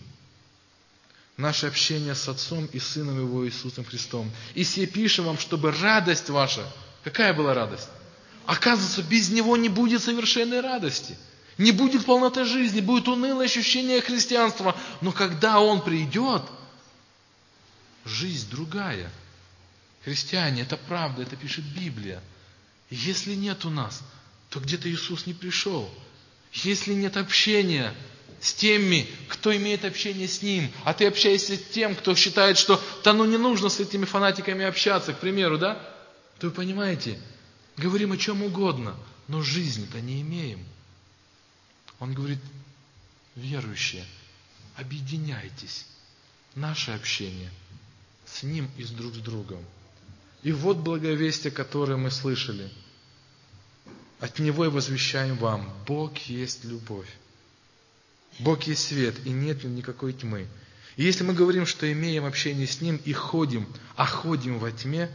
[1.37, 4.31] Наше общение с Отцом и Сыном Его Иисусом Христом.
[4.55, 6.67] И все пишем вам, чтобы радость ваша,
[7.03, 7.89] какая была радость?
[8.45, 11.15] Оказывается, без Него не будет совершенной радости–
[11.57, 14.75] не будет полноты жизни, будет унылое ощущение христианства.
[15.01, 16.43] Но когда Он придет,
[18.05, 19.11] жизнь другая.
[20.03, 22.21] Христиане, это правда, это пишет Библия.
[22.89, 24.01] Если нет у нас,
[24.49, 25.89] то где-то Иисус не пришел.
[26.53, 27.93] Если нет общения
[28.39, 32.81] с теми, кто имеет общение с Ним, а ты общаешься с тем, кто считает, что
[33.03, 35.81] да ну не нужно с этими фанатиками общаться, к примеру, да?
[36.39, 37.19] То вы понимаете,
[37.77, 38.95] говорим о чем угодно,
[39.27, 40.63] но жизни-то не имеем.
[41.99, 42.39] Он говорит,
[43.35, 44.05] верующие,
[44.75, 45.85] объединяйтесь.
[46.55, 47.51] Наше общение
[48.25, 49.63] с Ним и с друг с другом.
[50.43, 52.71] И вот благовестие, которое мы слышали.
[54.19, 57.09] От Него и возвещаем вам, Бог есть любовь.
[58.39, 60.47] Бог есть свет, и нет никакой тьмы.
[60.95, 65.09] И если мы говорим, что имеем общение с Ним и ходим, а ходим во тьме,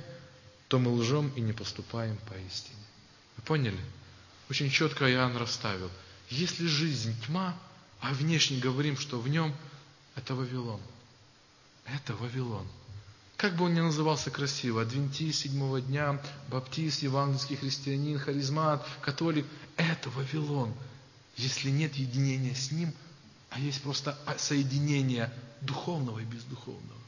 [0.68, 2.76] то мы лжем и не поступаем поистине.
[3.36, 3.80] Вы поняли?
[4.48, 5.90] Очень четко Иоанн расставил–
[6.32, 7.54] если жизнь тьма,
[8.00, 9.54] а внешне говорим, что в нем
[10.14, 10.80] это Вавилон.
[11.84, 12.66] Это Вавилон.
[13.36, 19.44] Как бы он ни назывался красиво, адвентист седьмого дня, баптист, евангельский христианин, харизмат, католик,
[19.76, 20.72] это Вавилон.
[21.36, 22.94] Если нет единения с ним,
[23.52, 25.30] а есть просто соединение
[25.60, 27.00] духовного и бездуховного.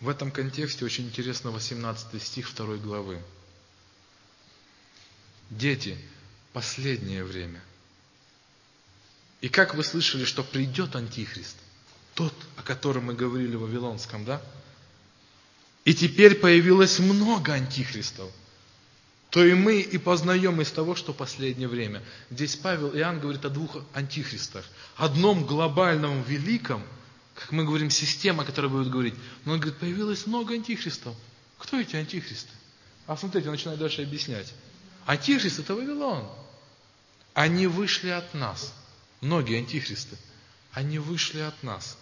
[0.00, 3.20] В этом контексте очень интересно 18 стих 2 главы.
[5.50, 5.98] Дети,
[6.52, 7.60] последнее время.
[9.40, 11.56] И как вы слышали, что придет Антихрист,
[12.14, 14.40] тот, о котором мы говорили в Вавилонском, да?
[15.84, 18.30] И теперь появилось много антихристов.
[19.32, 22.02] То и мы и познаем из того, что последнее время.
[22.28, 24.62] Здесь Павел Иоанн говорит о двух антихристах.
[24.96, 26.82] Одном глобальном великом,
[27.34, 29.14] как мы говорим, система, которая будет говорить.
[29.46, 31.16] Но он говорит, появилось много антихристов.
[31.56, 32.50] Кто эти антихристы?
[33.06, 34.52] А смотрите, он начинает дальше объяснять.
[35.06, 36.28] Антихрист это Вавилон.
[37.32, 38.74] Они вышли от нас.
[39.22, 40.18] Многие антихристы.
[40.72, 41.96] Они вышли от нас,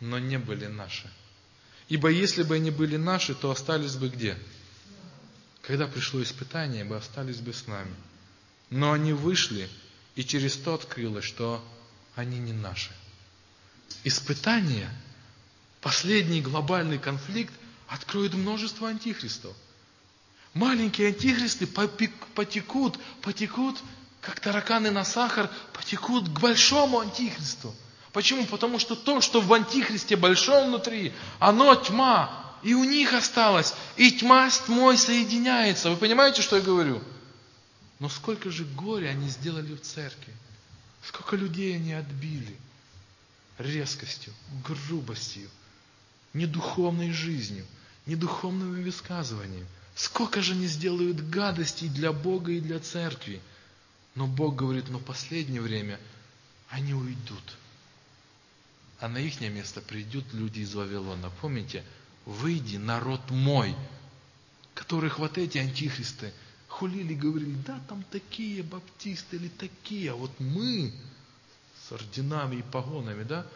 [0.00, 1.10] но не были наши.
[1.88, 4.36] Ибо если бы они были наши, то остались бы где?
[5.70, 7.94] Когда пришло испытание, бы остались бы с нами.
[8.70, 9.70] Но они вышли,
[10.16, 11.64] и через то открылось, что
[12.16, 12.90] они не наши.
[14.02, 14.90] Испытание,
[15.80, 17.54] последний глобальный конфликт,
[17.86, 19.56] откроет множество антихристов.
[20.54, 23.78] Маленькие антихристы потекут, потекут
[24.20, 27.72] как тараканы на сахар, потекут к большому антихристу.
[28.12, 28.44] Почему?
[28.46, 32.39] Потому что то, что в антихристе большом внутри, оно тьма.
[32.62, 33.74] И у них осталось.
[33.96, 35.90] И тьма с тьмой соединяется.
[35.90, 37.02] Вы понимаете, что я говорю?
[37.98, 40.34] Но сколько же горя они сделали в церкви.
[41.02, 42.56] Сколько людей они отбили.
[43.58, 44.32] резкостью,
[44.66, 45.50] грубостью,
[46.32, 47.66] недуховной жизнью,
[48.06, 49.66] недуховными высказываниями.
[49.94, 53.40] Сколько же они сделают гадостей для Бога и для церкви.
[54.14, 56.00] Но Бог говорит, но в последнее время
[56.70, 57.56] они уйдут.
[58.98, 61.30] А на их место придут люди из Вавилона.
[61.40, 61.84] Помните,
[62.26, 63.74] выйди, народ мой,
[64.74, 66.32] которых вот эти антихристы
[66.68, 70.92] хулили, говорили, да, там такие баптисты или такие, а вот мы
[71.86, 73.46] с орденами и погонами, да?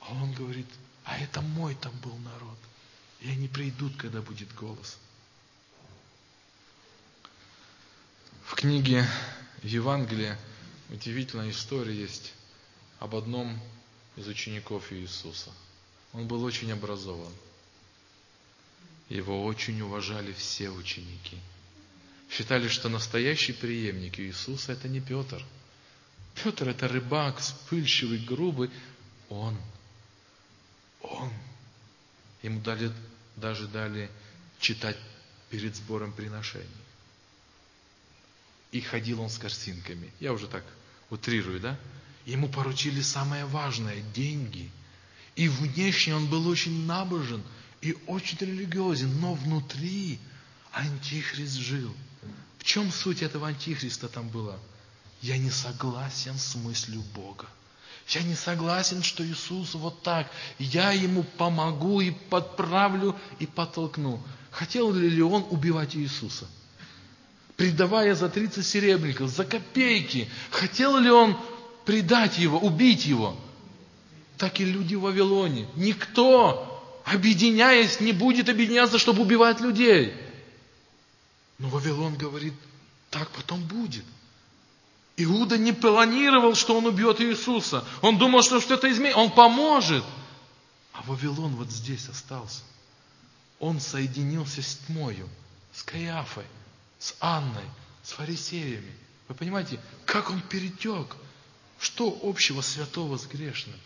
[0.00, 0.66] А он говорит,
[1.04, 2.58] а это мой там был народ.
[3.20, 4.98] И они придут, когда будет голос.
[8.44, 9.06] В книге
[9.62, 10.38] Евангелия
[10.90, 12.32] удивительная история есть
[13.00, 13.58] об одном
[14.16, 15.50] из учеников Иисуса.
[16.12, 17.32] Он был очень образован.
[19.08, 21.38] Его очень уважали все ученики.
[22.30, 25.44] Считали, что настоящий преемник Иисуса это не Петр.
[26.34, 28.70] Петр это рыбак, вспыльчивый, грубый.
[29.28, 29.56] Он.
[31.02, 31.32] Он.
[32.42, 32.92] Ему дали,
[33.36, 34.10] даже дали
[34.58, 34.98] читать
[35.50, 36.66] перед сбором приношений.
[38.72, 40.12] И ходил он с картинками.
[40.18, 40.64] Я уже так
[41.10, 41.78] утрирую, да?
[42.24, 44.68] Ему поручили самое важное– деньги.
[45.36, 47.42] И внешне он был очень набожен
[47.80, 50.18] и очень религиозен, но внутри
[50.72, 51.94] антихрист жил.
[52.58, 54.56] В чем суть этого антихриста там была?
[55.22, 57.46] Я не согласен с мыслью Бога.
[58.08, 60.30] Я не согласен, что Иисус вот так.
[60.58, 64.22] Я ему помогу и подправлю и подтолкну.
[64.50, 66.46] Хотел ли он убивать Иисуса?
[67.56, 70.28] Предавая за 30 серебряников, за копейки.
[70.50, 71.36] Хотел ли он
[71.84, 73.36] предать его, убить его.
[74.38, 75.66] Так и люди в Вавилоне.
[75.74, 76.75] Никто,
[77.06, 80.12] объединяясь, не будет объединяться, чтобы убивать людей.
[81.58, 82.52] Но Вавилон говорит,
[83.10, 84.04] так потом будет.
[85.16, 87.84] Иуда не планировал, что он убьет Иисуса.
[88.02, 89.16] Он думал, что что-то изменит.
[89.16, 90.04] Он поможет.
[90.92, 92.60] А Вавилон вот здесь остался.
[93.60, 95.28] Он соединился с тьмою,
[95.72, 96.44] с Каиафой,
[96.98, 97.64] с Анной,
[98.02, 98.92] с фарисеями.
[99.28, 101.16] Вы понимаете, как он перетек
[101.78, 103.78] что общего святого с грешным?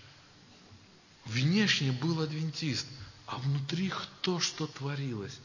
[1.24, 2.86] Внешне был адвентист,
[3.30, 5.38] а внутри то, что творилось.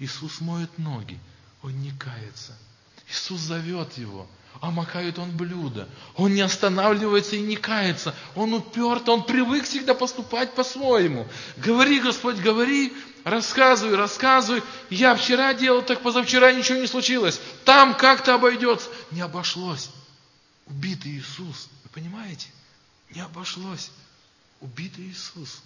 [0.00, 1.18] Иисус моет ноги,
[1.62, 2.56] он не кается.
[3.08, 4.28] Иисус зовет его,
[4.60, 5.88] а макает он блюдо.
[6.16, 8.14] Он не останавливается и не кается.
[8.34, 11.28] Он уперт, он привык всегда поступать по-своему.
[11.56, 14.62] Говори, Господь, говори, рассказывай, рассказывай.
[14.90, 17.40] Я вчера делал так, позавчера ничего не случилось.
[17.64, 18.88] Там как-то обойдется.
[19.12, 19.90] Не обошлось.
[20.66, 22.48] Убитый Иисус вы понимаете?
[23.10, 23.90] Не обошлось.
[24.60, 25.62] Убитый Иисус.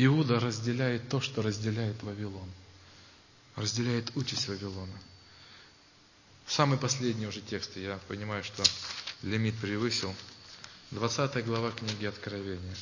[0.00, 2.48] Иуда разделяет то, что разделяет Вавилон.
[3.56, 4.96] Разделяет участь Вавилона.
[6.46, 8.62] Самый последний уже текст, я понимаю, что
[9.22, 10.14] лимит превысил.
[10.92, 12.76] 20 глава книги Откровения.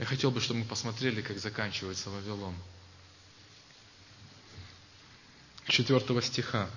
[0.00, 2.56] Я хотел бы, чтобы мы посмотрели, как заканчивается Вавилон.
[5.68, 6.68] 4 стиха.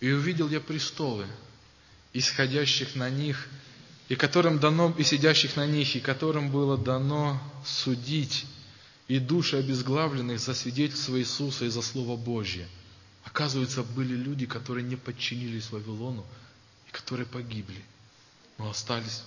[0.00, 1.28] «И увидел я престолы,
[2.14, 3.46] исходящих на них,
[4.10, 8.44] и которым дано, и сидящих на них, и которым было дано судить,
[9.06, 12.68] и души обезглавленных за свидетельство Иисуса и за Слово Божье».
[13.24, 16.26] Оказывается, были люди, которые не подчинились Вавилону,
[16.88, 17.80] и которые погибли,
[18.58, 19.22] но остались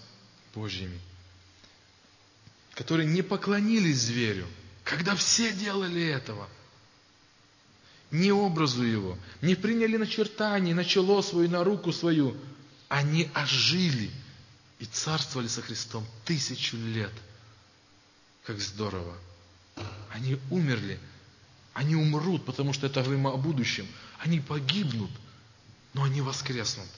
[0.54, 1.00] Божьими.
[2.74, 4.48] Которые не поклонились зверю,
[4.84, 6.50] когда все делали этого–
[8.12, 12.38] не образу его, не приняли начертаний на чело свое, на руку свою.
[12.88, 14.12] Они ожили
[14.84, 17.14] и царствовали со Христом тысячу лет.
[18.44, 19.16] Как здорово.
[20.12, 21.00] Они умерли.
[21.72, 23.88] Они умрут, потому что это говорим о будущем.
[24.20, 25.10] Они погибнут,
[25.94, 26.90] но они воскреснут.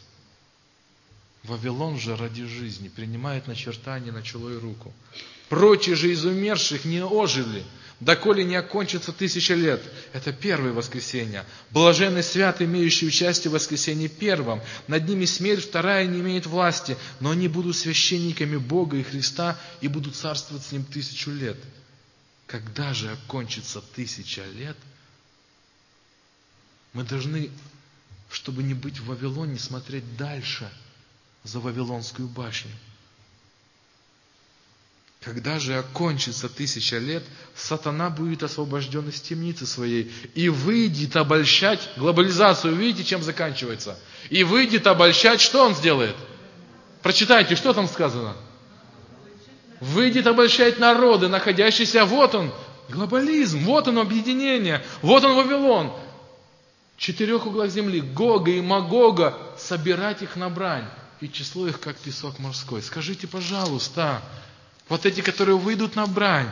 [1.44, 4.92] Вавилон же ради жизни принимает начертание на чело и руку.
[5.50, 7.64] Прочие же из умерших не ожили–
[8.00, 9.82] доколе не окончится тысяча лет.
[10.14, 11.46] Это первое воскресенье.
[11.72, 14.62] Блаженный свят, имеющий участие в воскресенье первом.
[14.88, 19.88] Над ними смерть вторая не имеет власти, но они будут священниками Бога и Христа и
[19.88, 21.58] будут царствовать с Ним тысячу лет.
[22.48, 24.78] Когда же окончится тысяча лет,
[26.94, 27.50] мы должны,
[28.30, 30.72] чтобы не быть в Вавилоне, смотреть дальше
[31.44, 32.72] за Вавилонскую башню.
[35.26, 37.24] Когда же окончится тысяча лет,
[37.56, 42.76] сатана будет освобожден из темницы своей и выйдет обольщать глобализацию.
[42.76, 43.98] Видите, чем заканчивается?
[44.30, 46.16] И выйдет обольщать, что он сделает?
[47.02, 48.36] Прочитайте, что там сказано?
[49.82, 52.54] Выйдет обольщать народы, находящиеся, вот он,
[52.90, 55.92] глобализм, вот он объединение, вот он Вавилон.
[56.98, 60.88] четырех углах земли, Гога и Магога, собирать их на брань,
[61.20, 62.84] и число их, как песок морской.
[62.84, 64.22] Скажите, пожалуйста,
[64.88, 66.50] вот эти, которые выйдут на брань,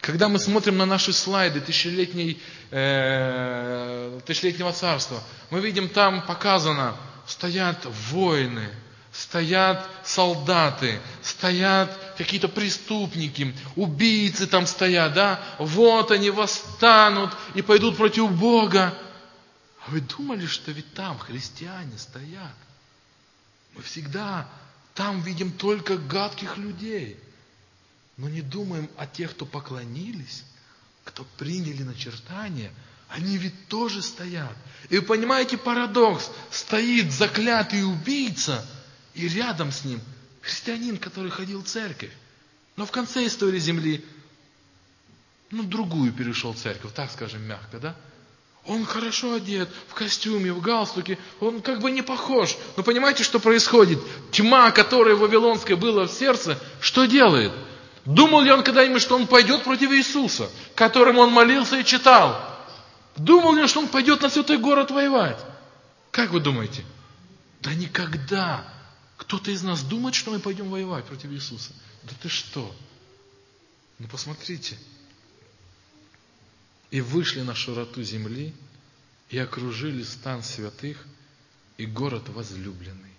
[0.00, 6.96] когда мы смотрим на наши слайды тысячелетней, э, тысячелетнего царства, мы видим там показано,
[7.26, 8.68] стоят воины,
[9.12, 15.40] стоят солдаты, стоят какие-то преступники, убийцы там стоят, да?
[15.58, 18.96] Вот они восстанут и пойдут против Бога.
[19.86, 22.54] А вы думали, что ведь там христиане стоят?
[23.74, 24.48] Мы всегда
[24.94, 27.18] там видим только гадких людей.
[28.16, 30.44] Но не думаем о тех, кто поклонились,
[31.04, 32.72] кто приняли начертание.
[33.08, 34.56] Они ведь тоже стоят.
[34.88, 36.30] И вы понимаете парадокс?
[36.50, 38.66] Стоит заклятый убийца,
[39.14, 40.00] и рядом с ним
[40.40, 42.12] христианин, который ходил в церковь.
[42.76, 44.04] Но в конце истории земли,
[45.50, 47.96] ну, другую перешел церковь, так скажем мягко, да?
[48.64, 52.56] Он хорошо одет, в костюме, в галстуке, он как бы не похож.
[52.76, 54.00] Но понимаете, что происходит?
[54.32, 57.52] Тьма, которая Вавилонская была в сердце, что делает?
[58.06, 62.40] Думал ли он когда-нибудь, что он пойдет против Иисуса, которому он молился и читал?
[63.16, 65.44] Думал ли он, что он пойдет на святой город воевать?
[66.12, 66.84] Как вы думаете?
[67.60, 68.64] Да никогда.
[69.16, 71.72] Кто-то из нас думает, что мы пойдем воевать против Иисуса.
[72.04, 72.72] Да ты что?
[73.98, 74.78] Ну посмотрите,
[76.90, 78.54] и вышли на широту земли,
[79.30, 81.04] и окружили стан святых
[81.76, 83.14] и город возлюбленный.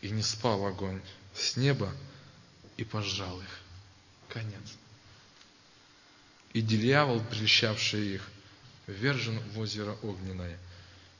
[0.00, 1.02] И не спал огонь
[1.34, 1.92] с неба
[2.78, 3.63] и пожал их.
[4.34, 4.76] Конец.
[6.54, 8.28] И дьявол, прельщавший их,
[8.88, 10.58] вержен в озеро огненное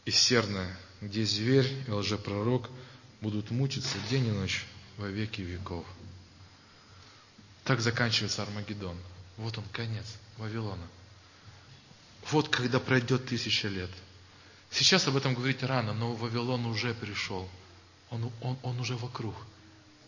[0.04, 2.68] и серное, где зверь и лжепророк
[3.20, 4.64] будут мучиться день и ночь
[4.96, 5.86] во веки веков.
[7.62, 8.98] Так заканчивается Армагеддон.
[9.36, 10.06] Вот он, конец
[10.36, 10.86] Вавилона.
[12.32, 13.90] Вот когда пройдет тысяча лет.
[14.72, 17.48] Сейчас об этом говорить рано, но Вавилон уже пришел.
[18.10, 19.36] Он, он, он уже вокруг.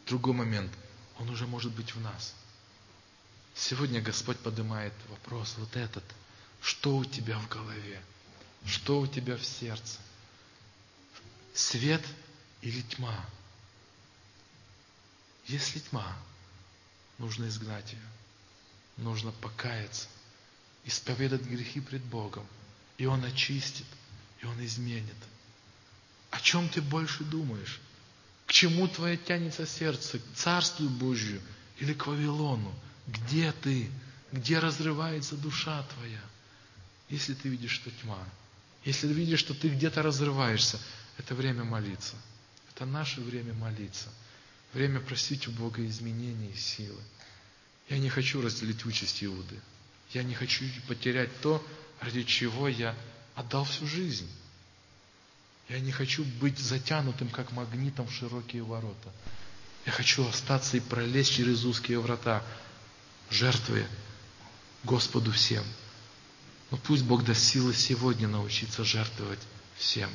[0.06, 0.72] Другой момент.
[1.20, 2.34] Он уже может быть в нас.
[3.56, 6.04] Сегодня Господь поднимает вопрос вот этот.
[6.60, 8.02] Что у тебя в голове?
[8.66, 9.98] Что у тебя в сердце?
[11.54, 12.04] Свет
[12.60, 13.24] или тьма?
[15.46, 16.16] Если тьма,
[17.16, 18.08] нужно изгнать ее.
[18.98, 20.08] Нужно покаяться
[20.84, 22.46] исповедать грехи пред Богом.
[22.98, 23.86] И Он очистит,
[24.42, 25.16] и Он изменит.
[26.30, 27.80] О чем ты больше думаешь?
[28.46, 30.18] К чему твое тянется сердце?
[30.18, 31.40] К Царству Божью
[31.78, 32.74] или к Вавилону?
[33.06, 33.90] Где ты?
[34.32, 36.20] Где разрывается душа твоя?
[37.08, 38.18] Если ты видишь, что тьма,
[38.84, 40.80] если ты видишь, что ты где-то разрываешься,
[41.18, 42.16] это время молиться.
[42.74, 44.08] Это наше время молиться.
[44.72, 47.00] Время просить у Бога изменения и силы.
[47.88, 49.60] Я не хочу разделить участь Иуды.
[50.12, 51.64] Я не хочу потерять то,
[52.00, 52.94] ради чего я
[53.34, 54.28] отдал всю жизнь.
[55.68, 59.12] Я не хочу быть затянутым, как магнитом в широкие ворота.
[59.84, 62.44] Я хочу остаться и пролезть через узкие врата,
[63.30, 63.86] жертвуя
[64.84, 65.64] Господу всем.
[66.70, 69.40] Но пусть Бог даст силы сегодня научиться жертвовать
[69.76, 70.10] всем.